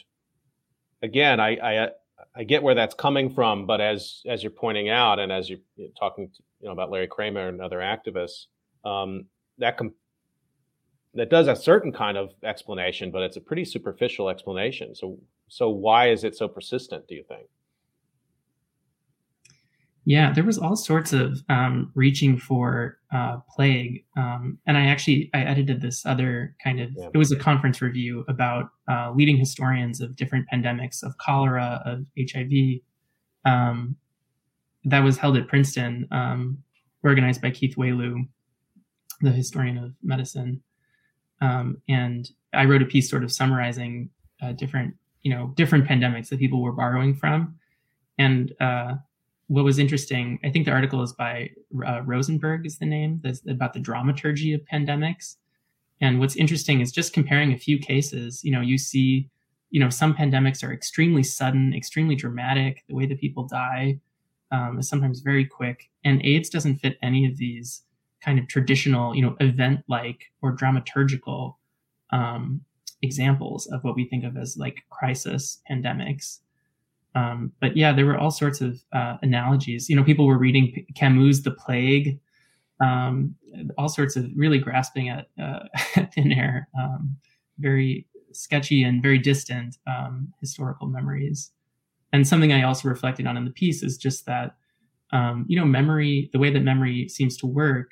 [1.02, 1.88] again i i
[2.36, 5.58] I get where that's coming from, but as as you're pointing out, and as you're
[5.98, 8.46] talking, to, you know, about Larry Kramer and other activists,
[8.84, 9.26] um,
[9.58, 9.94] that com-
[11.14, 14.94] that does a certain kind of explanation, but it's a pretty superficial explanation.
[14.94, 15.18] So,
[15.48, 17.08] so why is it so persistent?
[17.08, 17.48] Do you think?
[20.08, 25.28] Yeah, there was all sorts of um, reaching for uh, plague, um, and I actually
[25.34, 26.92] I edited this other kind of.
[26.96, 27.10] Yeah.
[27.12, 32.06] It was a conference review about uh, leading historians of different pandemics of cholera, of
[32.18, 32.80] HIV.
[33.44, 33.96] Um,
[34.86, 36.56] that was held at Princeton, um,
[37.04, 38.24] organized by Keith Wailoo,
[39.20, 40.62] the historian of medicine,
[41.42, 44.08] um, and I wrote a piece sort of summarizing
[44.40, 47.58] uh, different you know different pandemics that people were borrowing from,
[48.16, 48.94] and uh,
[49.48, 51.50] what was interesting, I think the article is by
[51.86, 55.36] uh, Rosenberg, is the name, that's about the dramaturgy of pandemics.
[56.00, 58.44] And what's interesting is just comparing a few cases.
[58.44, 59.28] You know, you see,
[59.70, 62.84] you know, some pandemics are extremely sudden, extremely dramatic.
[62.88, 63.98] The way that people die
[64.52, 67.82] um, is sometimes very quick, and AIDS doesn't fit any of these
[68.22, 71.56] kind of traditional, you know, event-like or dramaturgical
[72.10, 72.60] um,
[73.02, 76.40] examples of what we think of as like crisis pandemics.
[77.18, 79.88] Um, but yeah, there were all sorts of uh, analogies.
[79.88, 82.20] You know, people were reading Camus' The Plague,
[82.80, 83.34] um,
[83.76, 85.60] all sorts of really grasping at, uh,
[86.14, 87.16] thin air um,
[87.58, 91.50] very sketchy and very distant um, historical memories.
[92.12, 94.56] And something I also reflected on in the piece is just that,
[95.10, 97.90] um, you know, memory, the way that memory seems to work,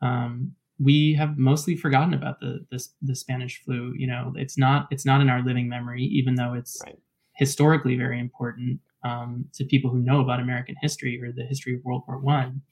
[0.00, 3.92] um, we have mostly forgotten about the, the, the Spanish flu.
[3.96, 6.98] You know, it's not it's not in our living memory, even though it's right.
[7.34, 11.84] Historically very important um, to people who know about American history or the history of
[11.84, 12.62] World War One.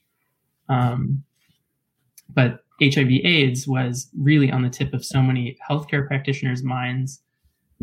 [0.69, 1.23] Um,
[2.29, 7.21] but HIV/AIDS was really on the tip of so many healthcare practitioners' minds.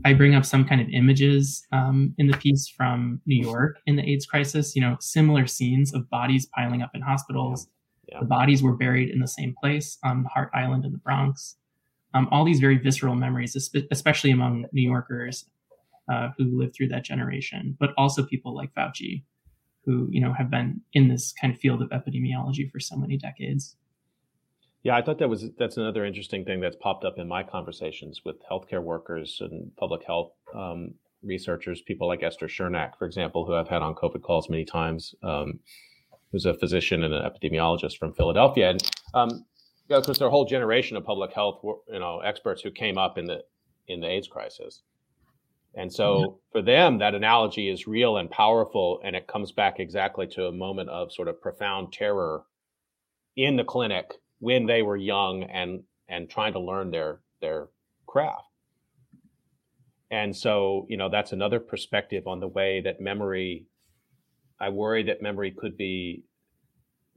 [0.05, 3.97] I bring up some kind of images um, in the piece from New York in
[3.97, 4.75] the AIDS crisis.
[4.75, 7.67] You know, similar scenes of bodies piling up in hospitals.
[7.69, 7.75] Yeah.
[8.15, 8.21] Yeah.
[8.21, 11.57] The bodies were buried in the same place on Hart Island in the Bronx.
[12.13, 13.55] Um, all these very visceral memories,
[13.93, 15.45] especially among New Yorkers
[16.11, 19.23] uh, who lived through that generation, but also people like Fauci,
[19.85, 23.17] who you know have been in this kind of field of epidemiology for so many
[23.17, 23.77] decades.
[24.83, 28.23] Yeah, I thought that was that's another interesting thing that's popped up in my conversations
[28.25, 33.55] with healthcare workers and public health um, researchers, people like Esther Chernak, for example, who
[33.55, 35.61] I've had on COVID calls many times, um,
[36.33, 38.83] who's a physician and an epidemiologist from Philadelphia, and
[39.15, 39.45] um,
[39.89, 43.19] because there are a whole generation of public health, you know, experts who came up
[43.19, 43.43] in the
[43.89, 44.83] in the AIDS crisis,
[45.75, 46.27] and so yeah.
[46.53, 50.53] for them, that analogy is real and powerful, and it comes back exactly to a
[50.53, 52.43] moment of sort of profound terror
[53.37, 57.69] in the clinic when they were young and and trying to learn their their
[58.07, 58.43] craft.
[60.11, 63.67] And so, you know, that's another perspective on the way that memory.
[64.59, 66.25] I worry that memory could be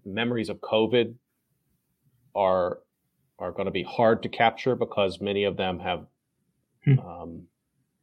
[0.06, 1.16] memories of COVID
[2.36, 2.80] are
[3.40, 6.06] are going to be hard to capture because many of them have
[6.86, 7.00] hmm.
[7.00, 7.48] um,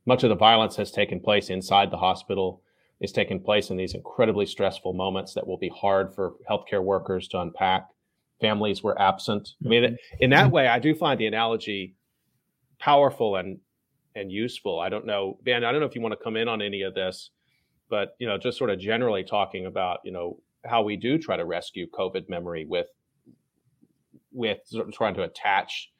[0.06, 2.62] much of the violence has taken place inside the hospital.
[3.00, 7.28] It's taken place in these incredibly stressful moments that will be hard for healthcare workers
[7.28, 7.88] to unpack
[8.40, 9.50] families were absent.
[9.64, 9.94] I mean, mm-hmm.
[10.20, 10.54] in that mm-hmm.
[10.54, 11.94] way, I do find the analogy
[12.78, 13.58] powerful and
[14.16, 14.80] and useful.
[14.80, 15.64] I don't know, Ben.
[15.64, 17.30] I don't know if you want to come in on any of this,
[17.88, 21.36] but you know, just sort of generally talking about you know how we do try
[21.36, 22.88] to rescue COVID memory with
[24.32, 25.90] with sort of trying to attach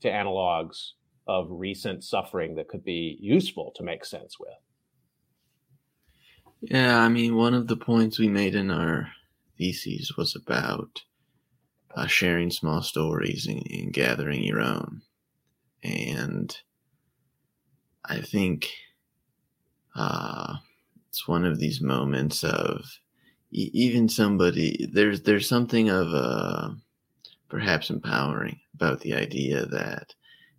[0.00, 0.92] to analogs
[1.28, 4.54] of recent suffering that could be useful to make sense with.
[6.60, 9.12] Yeah, I mean, one of the points we made in our
[9.56, 11.02] theses was about
[11.94, 15.02] uh, sharing small stories and, and gathering your own.
[15.82, 16.56] And
[18.04, 18.70] I think
[19.94, 20.56] uh,
[21.08, 22.84] it's one of these moments of
[23.50, 26.70] e- even somebody there's there's something of uh,
[27.48, 30.14] perhaps empowering about the idea that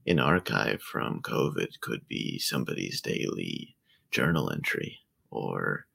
[0.09, 3.75] an archive from COVID could be somebody's daily
[4.11, 4.97] journal entry
[5.29, 5.85] or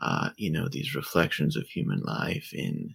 [0.00, 2.94] uh, you know these reflections of human life in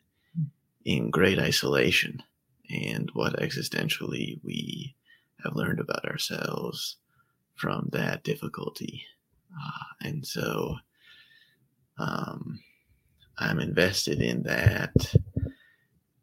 [0.83, 2.23] in great isolation
[2.69, 4.95] and what existentially we
[5.43, 6.97] have learned about ourselves
[7.55, 9.03] from that difficulty.
[9.53, 10.75] Uh, and so
[11.99, 12.59] um,
[13.37, 14.93] I'm invested in that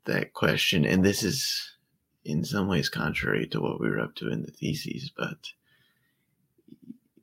[0.07, 1.74] that question, and this is
[2.25, 5.53] in some ways contrary to what we were up to in the theses, but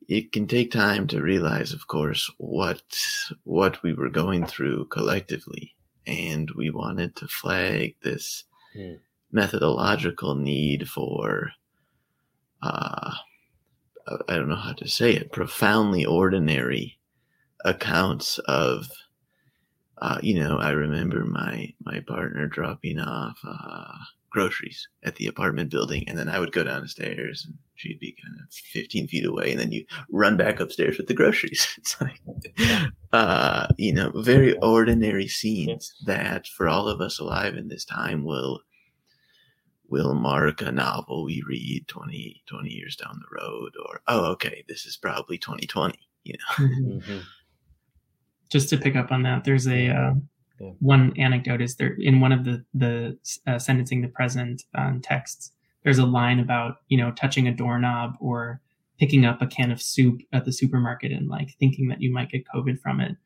[0.08, 2.82] it can take time to realize, of course, what
[3.44, 5.74] what we were going through collectively
[6.06, 8.44] and we wanted to flag this
[8.76, 8.98] mm.
[9.30, 11.52] methodological need for
[12.62, 13.14] uh,
[14.28, 16.98] I don't know how to say it, profoundly ordinary
[17.64, 18.90] accounts of,
[19.98, 23.98] uh, you know, I remember my, my partner dropping off, uh,
[24.32, 26.04] groceries at the apartment building.
[26.08, 29.26] And then I would go down the stairs and she'd be kind of 15 feet
[29.26, 29.52] away.
[29.52, 31.66] And then you run back upstairs with the groceries.
[31.78, 32.20] It's like,
[33.12, 38.24] uh, you know, very ordinary scenes that for all of us alive in this time
[38.24, 38.60] will,
[39.88, 44.64] will mark a novel we read 20, 20 years down the road or, oh, okay,
[44.68, 46.64] this is probably 2020, you know?
[46.66, 47.18] Mm-hmm.
[48.50, 50.12] Just to pick up on that, there's a, uh,
[50.62, 50.70] yeah.
[50.78, 55.50] One anecdote is there in one of the the uh, Sentencing the Present um, texts.
[55.82, 58.60] There's a line about you know touching a doorknob or
[58.98, 62.30] picking up a can of soup at the supermarket and like thinking that you might
[62.30, 63.16] get COVID from it,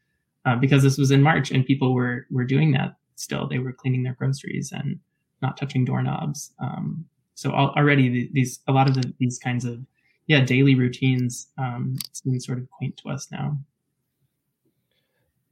[0.46, 3.46] uh, because this was in March and people were were doing that still.
[3.46, 4.98] They were cleaning their groceries and
[5.42, 6.52] not touching doorknobs.
[6.58, 9.80] Um, so already these a lot of the, these kinds of
[10.26, 13.58] yeah daily routines um, seem sort of quaint to us now.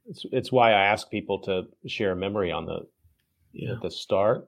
[0.07, 2.87] It's, it's why I ask people to share a memory on the
[3.53, 3.73] yeah.
[3.73, 4.47] at the start,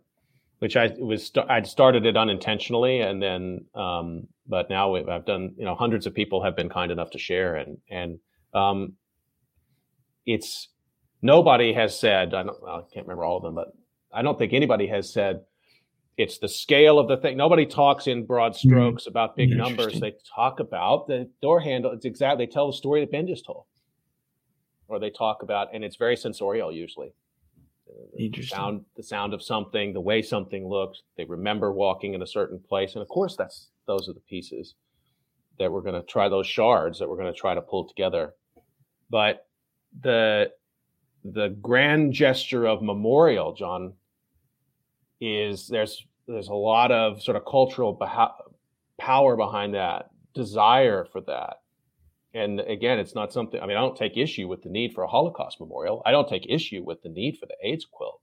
[0.60, 5.66] which I was I'd started it unintentionally, and then um, but now I've done you
[5.66, 8.20] know hundreds of people have been kind enough to share, and and
[8.54, 8.94] um,
[10.26, 10.70] it's
[11.22, 13.70] nobody has said I don't I can't remember all of them, but
[14.14, 15.42] I don't think anybody has said
[16.18, 17.38] it's the scale of the thing.
[17.38, 18.70] Nobody talks in broad mm-hmm.
[18.70, 19.12] strokes mm-hmm.
[19.12, 20.00] about big numbers.
[20.00, 21.92] They talk about the door handle.
[21.92, 23.66] It's exactly they tell the story that Ben just told,
[24.88, 27.14] or they talk about, and it's very sensorial usually.
[28.42, 31.04] The sound, the sound of something, the way something looks.
[31.16, 34.76] They remember walking in a certain place, and of course, that's those are the pieces
[35.60, 36.28] that we're going to try.
[36.30, 38.34] Those shards that we're going to try to pull together.
[39.10, 39.48] But
[40.02, 40.52] the
[41.24, 43.94] the grand gesture of memorial, John,
[45.22, 48.36] is there's there's a lot of sort of cultural beha-
[49.00, 51.62] power behind that, desire for that.
[52.34, 55.04] And again, it's not something, I mean, I don't take issue with the need for
[55.04, 56.02] a Holocaust memorial.
[56.06, 58.22] I don't take issue with the need for the AIDS quilt.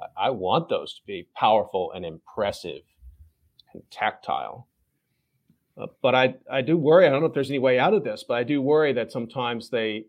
[0.00, 2.82] I, I want those to be powerful and impressive
[3.72, 4.68] and tactile.
[5.80, 8.04] Uh, but I, I do worry, I don't know if there's any way out of
[8.04, 10.06] this, but I do worry that sometimes they,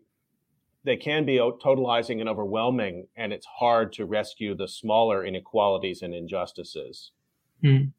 [0.84, 6.14] they can be totalizing and overwhelming, and it's hard to rescue the smaller inequalities and
[6.14, 7.12] injustices.
[7.62, 7.90] Hmm.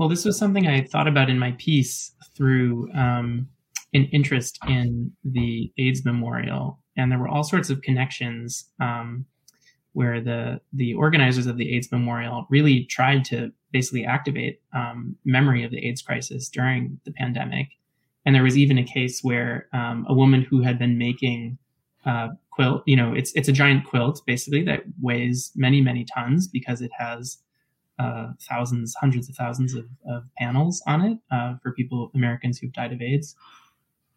[0.00, 3.46] Well, this was something I thought about in my piece through um,
[3.92, 9.26] an interest in the AIDS memorial, and there were all sorts of connections um,
[9.92, 15.64] where the the organizers of the AIDS memorial really tried to basically activate um, memory
[15.64, 17.68] of the AIDS crisis during the pandemic.
[18.24, 21.58] And there was even a case where um, a woman who had been making
[22.06, 26.48] uh, quilt, you know, it's it's a giant quilt basically that weighs many many tons
[26.48, 27.36] because it has
[28.00, 32.72] uh, thousands, hundreds of thousands of, of panels on it uh, for people Americans who've
[32.72, 33.36] died of AIDS.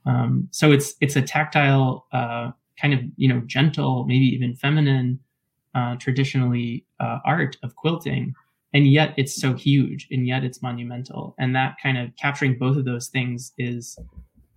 [0.06, 5.20] Um, so it's it's a tactile, uh, kind of you know gentle, maybe even feminine,
[5.76, 8.34] uh, traditionally uh, art of quilting.
[8.76, 11.36] And yet it's so huge and yet it's monumental.
[11.38, 14.00] And that kind of capturing both of those things is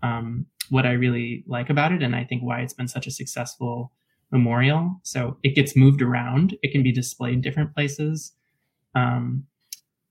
[0.02, 3.10] um, what i really like about it and i think why it's been such a
[3.10, 3.92] successful
[4.32, 5.00] memorial.
[5.02, 6.56] So it gets moved around.
[6.62, 8.32] It can be displayed in different places
[8.96, 9.44] um,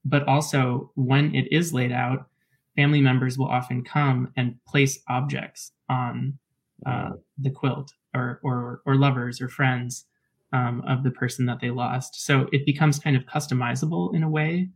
[0.06, 2.30] but also when it is laid out
[2.76, 6.38] family members will often come and place objects on
[6.86, 10.06] uh, the quilt or, or or lovers or friends
[10.54, 12.26] um, of the person that they lost.
[12.26, 14.70] So it becomes kind of customizable in a way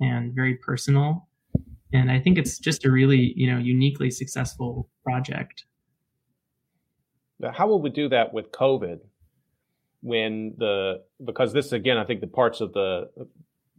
[0.00, 1.28] and very personal.
[1.92, 5.64] And I think it's just a really, you know, uniquely successful project.
[7.40, 9.00] Now, how will we do that with COVID?
[10.02, 13.10] When the because this again, I think the parts of the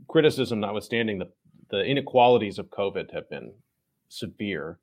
[0.08, 1.30] criticism notwithstanding, the
[1.70, 3.54] the inequalities of COVID have been
[4.10, 4.80] severe,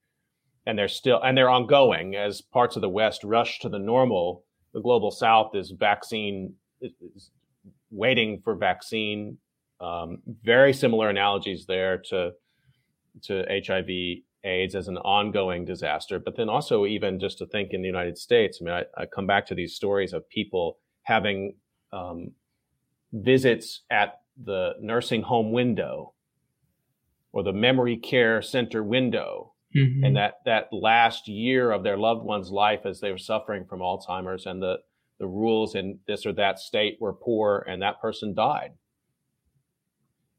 [0.67, 4.45] and they're still and they're ongoing as parts of the West rush to the normal
[4.75, 7.31] the global south is vaccine is
[7.91, 9.39] waiting for vaccine.
[9.81, 12.33] Um, very similar analogies there to
[13.25, 13.89] to HIV
[14.45, 18.17] AIDS as an ongoing disaster, but then also even just to think in the United
[18.17, 18.59] States.
[18.61, 20.79] I mean, I, I come back to these stories of people
[21.09, 21.55] having
[21.93, 22.33] um,
[23.13, 26.13] visits at the nursing home window
[27.33, 30.05] or the memory care center window Mm-hmm.
[30.05, 33.81] And that, that last year of their loved one's life as they were suffering from
[33.81, 34.79] Alzheimer's and the,
[35.19, 38.73] the rules in this or that state were poor and that person died.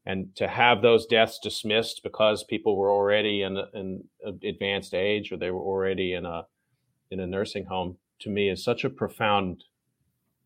[0.04, 4.04] And to have those deaths dismissed because people were already in, in
[4.42, 6.46] advanced age or they were already in a,
[7.10, 9.64] in a nursing home to me is such a profound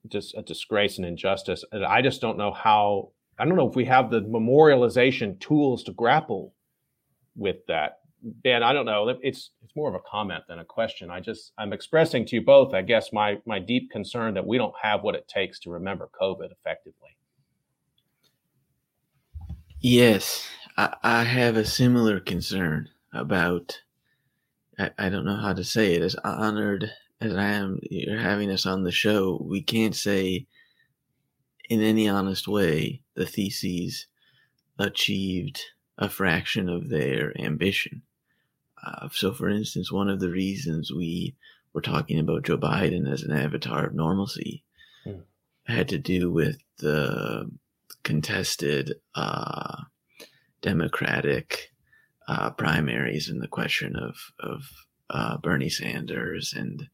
[0.09, 1.65] dis, a disgrace and injustice.
[1.73, 5.83] And I just don't know how, I don't know if we have the memorialization tools
[5.85, 6.55] to grapple
[7.37, 9.09] with that Ben, I don't know.
[9.21, 11.11] It's it's more of a comment than a question.
[11.11, 14.57] I just I'm expressing to you both, I guess, my my deep concern that we
[14.57, 17.17] don't have what it takes to remember COVID effectively.
[19.81, 20.49] Yes,
[20.79, 23.81] I, I have a similar concern about.
[24.79, 26.03] I, I don't know how to say it.
[26.03, 26.91] As honored
[27.25, 29.41] as I am, you're having us on the show.
[29.43, 30.47] We can't say,
[31.69, 34.07] in any honest way, the theses
[34.79, 35.61] achieved
[35.97, 38.03] a fraction of their ambition.
[38.85, 41.35] Uh, so, for instance, one of the reasons we
[41.73, 44.63] were talking about Joe Biden as an avatar of normalcy
[45.05, 45.21] hmm.
[45.65, 47.51] had to do with the
[48.03, 49.83] contested uh,
[50.61, 51.71] Democratic
[52.29, 54.63] uh, primaries and the question of of
[55.11, 56.89] uh, Bernie Sanders and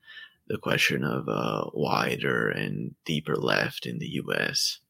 [0.48, 4.80] the question of uh, wider and deeper left in the U.S.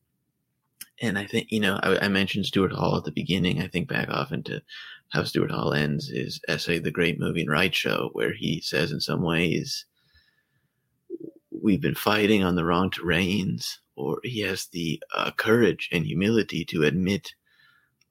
[1.03, 3.61] And I think you know I, I mentioned Stuart Hall at the beginning.
[3.61, 4.63] I think back often to
[5.11, 9.01] how Stuart Hall ends his essay, The Great Moving Right Show, where he says, in
[9.01, 9.85] some ways,
[11.51, 16.65] we've been fighting on the wrong terrains, or he has the uh, courage and humility
[16.67, 17.35] to admit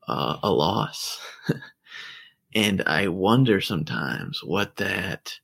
[0.07, 1.19] uh, a loss.
[2.55, 5.39] and I wonder sometimes what that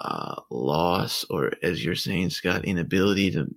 [0.00, 3.54] uh, loss, or as you're saying, Scott, inability to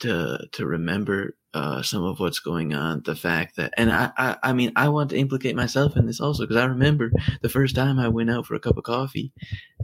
[0.00, 3.02] to to remember uh, some of what's going on.
[3.04, 6.20] The fact that, and I, I, I mean, I want to implicate myself in this
[6.20, 7.10] also because I remember
[7.42, 9.32] the first time I went out for a cup of coffee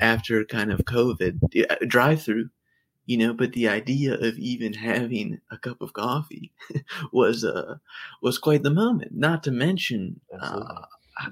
[0.00, 2.50] after kind of COVID drive through,
[3.06, 3.32] you know.
[3.32, 6.52] But the idea of even having a cup of coffee
[7.12, 7.76] was uh
[8.22, 9.12] was quite the moment.
[9.14, 10.82] Not to mention, uh,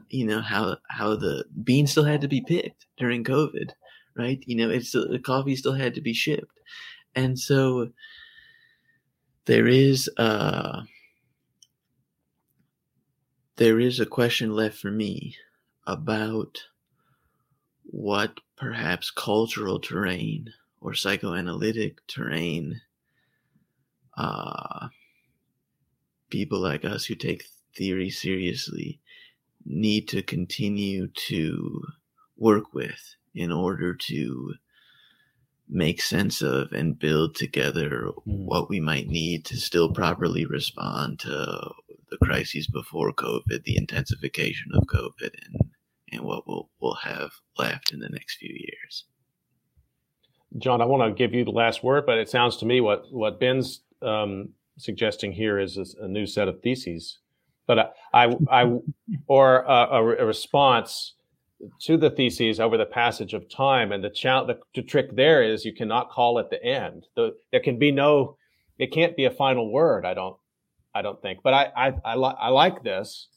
[0.08, 3.70] you know how how the beans still had to be picked during COVID,
[4.16, 4.42] right?
[4.46, 6.60] You know, it's the coffee still had to be shipped,
[7.14, 7.88] and so
[9.46, 10.82] there is a
[13.56, 15.36] there is a question left for me
[15.86, 16.58] about
[17.84, 20.48] what perhaps cultural terrain
[20.80, 22.80] or psychoanalytic terrain
[24.16, 24.88] uh,
[26.30, 27.44] people like us who take
[27.76, 29.00] theory seriously
[29.64, 31.82] need to continue to
[32.36, 34.54] work with in order to
[35.68, 38.22] make sense of and build together mm.
[38.24, 41.70] what we might need to still properly respond to
[42.10, 45.70] the crises before COVID, the intensification of COVID, and
[46.12, 49.04] and what we'll we'll have left in the next few years.
[50.58, 53.04] John, I want to give you the last word, but it sounds to me what
[53.10, 57.18] what Ben's um, suggesting here is a new set of theses,
[57.72, 58.78] but I I,
[59.26, 61.14] or a, a response
[61.80, 63.92] to the theses over the passage of time.
[63.92, 67.06] And the, cha- the, the trick there is you cannot call it the end.
[67.16, 68.36] The, there can be no,
[68.78, 70.04] it can't be a final word.
[70.04, 70.36] I don't,
[70.94, 71.40] I don't think.
[71.42, 73.28] But I, I, I, li- I like this.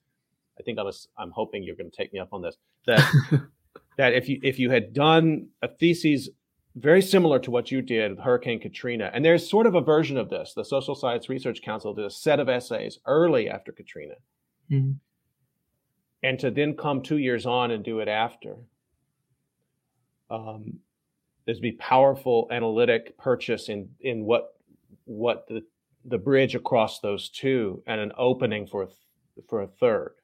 [0.60, 2.56] I think I was, I'm hoping you're going to take me up on this.
[2.88, 3.04] That,
[3.98, 6.30] that if you if you had done a thesis
[6.76, 10.18] very similar to what you did with Hurricane Katrina, and there's sort of a version
[10.18, 10.54] of this.
[10.54, 14.16] The Social Science Research Council did a set of essays early after Katrina.
[14.72, 14.92] Mm-hmm
[16.26, 18.56] and to then come two years on and do it after.
[20.32, 20.80] Um,
[21.46, 24.56] there's be powerful analytic purchase in in what
[25.06, 25.62] what the
[26.04, 28.90] the bridge across those two and an opening for
[29.48, 30.16] for a third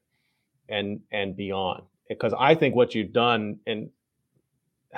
[0.69, 3.91] and and beyond because I think what you've done and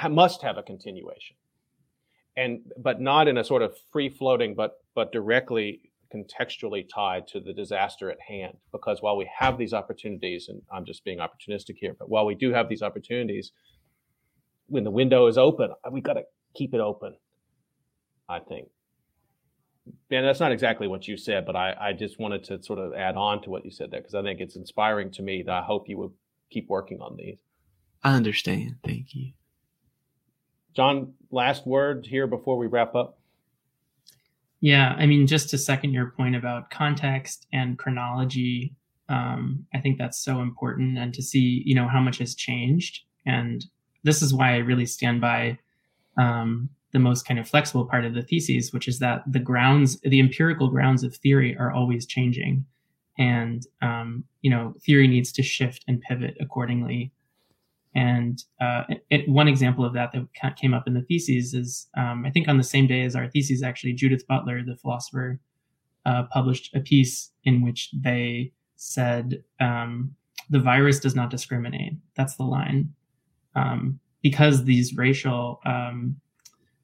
[0.10, 1.36] must have a continuation
[2.36, 5.82] and but not in a sort of free floating but but directly
[6.14, 8.58] contextually tied to the disaster at hand.
[8.72, 12.36] Because while we have these opportunities, and I'm just being opportunistic here, but while we
[12.36, 13.52] do have these opportunities,
[14.68, 16.24] when the window is open, we've got to
[16.56, 17.16] keep it open.
[18.30, 18.70] I think.
[20.10, 22.94] Ben, that's not exactly what you said, but I, I just wanted to sort of
[22.94, 25.54] add on to what you said there because I think it's inspiring to me that
[25.54, 26.14] I hope you will
[26.50, 27.38] keep working on these.
[28.02, 28.78] I understand.
[28.84, 29.34] Thank you.
[30.74, 33.20] John, last word here before we wrap up.
[34.62, 38.74] Yeah, I mean, just to second your point about context and chronology,
[39.10, 43.02] um, I think that's so important, and to see you know how much has changed.
[43.26, 43.66] And
[44.04, 45.60] this is why I really stand by
[46.18, 50.00] um, the most kind of flexible part of the theses, which is that the grounds,
[50.02, 52.66] the empirical grounds of theory, are always changing,
[53.18, 57.12] and um, you know theory needs to shift and pivot accordingly.
[57.96, 62.26] And uh, it, one example of that that came up in the theses is, um,
[62.26, 65.40] I think on the same day as our theses, actually, Judith Butler, the philosopher,
[66.06, 70.16] uh, published a piece in which they said um,
[70.50, 71.94] the virus does not discriminate.
[72.16, 72.94] That's the line.
[73.56, 76.20] Um, because these racial um,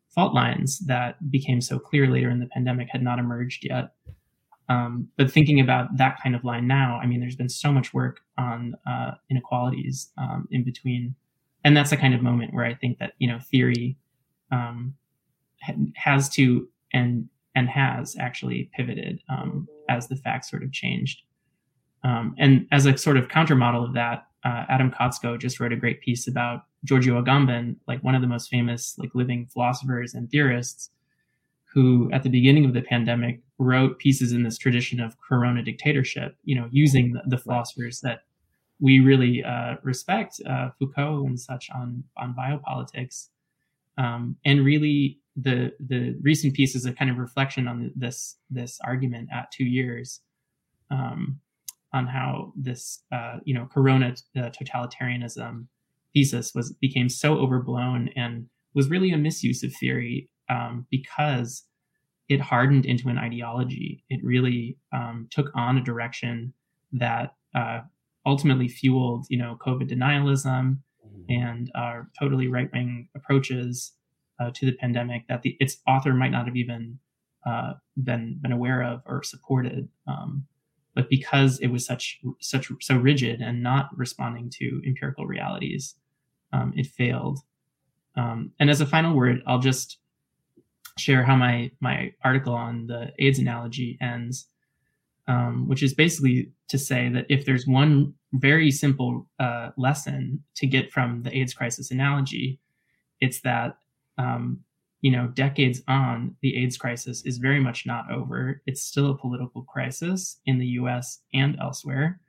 [0.09, 3.93] fault lines that became so clear later in the pandemic had not emerged yet,
[4.69, 7.91] um, but thinking about that kind of line now, I mean, there's been so much
[7.91, 11.15] work on uh, inequalities um, in between,
[11.63, 13.97] and that's the kind of moment where I think that you know theory
[14.51, 14.93] um,
[15.95, 21.23] has to and and has actually pivoted um, as the facts sort of changed.
[22.03, 25.75] Um, and as a sort of countermodel of that, uh, Adam Kotsko just wrote a
[25.75, 30.29] great piece about Giorgio Agamben, like one of the most famous like living philosophers and
[30.29, 30.91] theorists,
[31.73, 36.35] who at the beginning of the pandemic wrote pieces in this tradition of corona dictatorship,
[36.45, 38.21] you know, using the, the philosophers that
[38.79, 43.27] we really uh, respect, uh, Foucault and such on on biopolitics,
[43.97, 48.79] um, and really the the recent piece is a kind of reflection on this this
[48.85, 50.21] argument at two years,
[50.89, 51.39] um,
[51.93, 55.67] on how this uh, you know corona uh, totalitarianism
[56.13, 61.65] thesis was became so overblown and was really a misuse of theory um, because
[62.29, 64.03] it hardened into an ideology.
[64.09, 66.53] It really um, took on a direction
[66.93, 67.81] that uh,
[68.25, 71.23] ultimately fueled, you know, COVID denialism mm-hmm.
[71.29, 73.93] and uh, totally right wing approaches
[74.39, 76.99] uh, to the pandemic that the, its author might not have even
[77.45, 77.73] uh,
[78.03, 79.89] been been aware of or supported.
[80.07, 80.45] Um,
[80.93, 85.95] but because it was such such so rigid and not responding to empirical realities,
[86.53, 87.39] um, it failed.
[88.15, 89.97] Um, and as a final word, I'll just
[90.99, 94.47] share how my my article on the AIDS analogy ends.
[95.27, 100.67] um, which is basically to say that if there's one very simple uh, lesson to
[100.67, 102.59] get from the AIDS crisis analogy,
[103.21, 103.77] it's that
[104.17, 104.59] um,
[105.01, 108.61] you know decades on the AIDS crisis is very much not over.
[108.65, 111.19] It's still a political crisis in the U.S.
[111.33, 112.19] and elsewhere.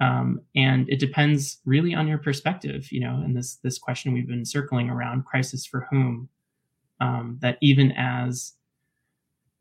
[0.00, 4.26] Um, and it depends really on your perspective, you know, and this this question we've
[4.28, 6.28] been circling around crisis for whom,
[7.02, 8.52] um, that even as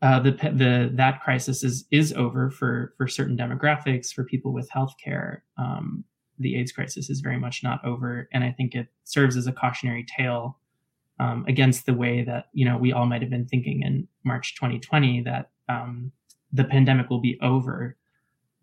[0.02, 4.70] uh, the the that crisis is is over for for certain demographics for people with
[4.70, 5.44] health care.
[5.58, 6.06] Um,
[6.40, 9.52] the AIDS crisis is very much not over, and I think it serves as a
[9.52, 10.58] cautionary tale
[11.20, 14.56] um, against the way that you know we all might have been thinking in March
[14.56, 16.12] 2020 that um,
[16.52, 17.98] the pandemic will be over.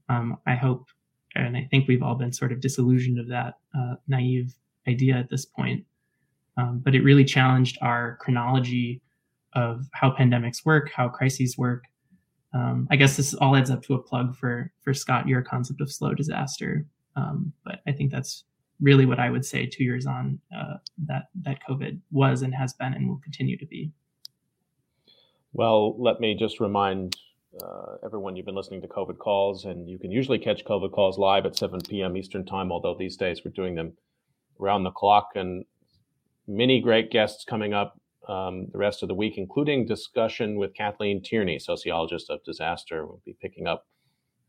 [0.08, 0.86] Um, I hope,
[1.34, 4.54] and I think we've all been sort of disillusioned of that uh, naive
[4.88, 5.84] idea at this point.
[6.58, 9.00] Um, but it really challenged our chronology
[9.54, 11.84] of how pandemics work, how crises work.
[12.52, 15.80] Um, I guess this all adds up to a plug for for Scott your concept
[15.80, 16.86] of slow disaster.
[17.16, 18.44] Um, but I think that's
[18.80, 20.74] really what I would say two years on uh,
[21.06, 23.92] that that COVID was and has been and will continue to be.
[25.52, 27.16] Well, let me just remind
[27.62, 31.18] uh, everyone you've been listening to COVID calls, and you can usually catch COVID calls
[31.18, 32.16] live at 7 p.m.
[32.16, 33.92] Eastern Time, although these days we're doing them
[34.60, 35.30] around the clock.
[35.34, 35.64] And
[36.48, 41.22] many great guests coming up um, the rest of the week, including discussion with Kathleen
[41.22, 43.06] Tierney, sociologist of disaster.
[43.06, 43.86] We'll be picking up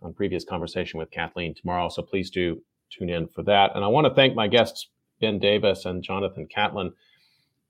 [0.01, 3.71] on previous conversation with Kathleen tomorrow, so please do tune in for that.
[3.75, 4.89] And I want to thank my guests,
[5.21, 6.93] Ben Davis and Jonathan Catlin.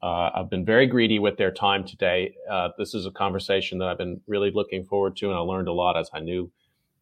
[0.01, 2.35] Uh, I've been very greedy with their time today.
[2.49, 5.67] Uh, this is a conversation that I've been really looking forward to, and I learned
[5.67, 6.51] a lot as I knew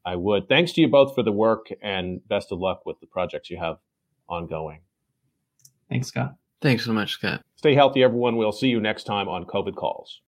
[0.05, 0.49] I would.
[0.49, 3.57] Thanks to you both for the work, and best of luck with the projects you
[3.57, 3.77] have
[4.27, 4.79] ongoing.
[5.89, 6.35] Thanks, Scott.
[6.61, 7.43] Thanks so much, Scott.
[7.55, 8.37] Stay healthy, everyone.
[8.37, 10.21] We'll see you next time on COVID Calls.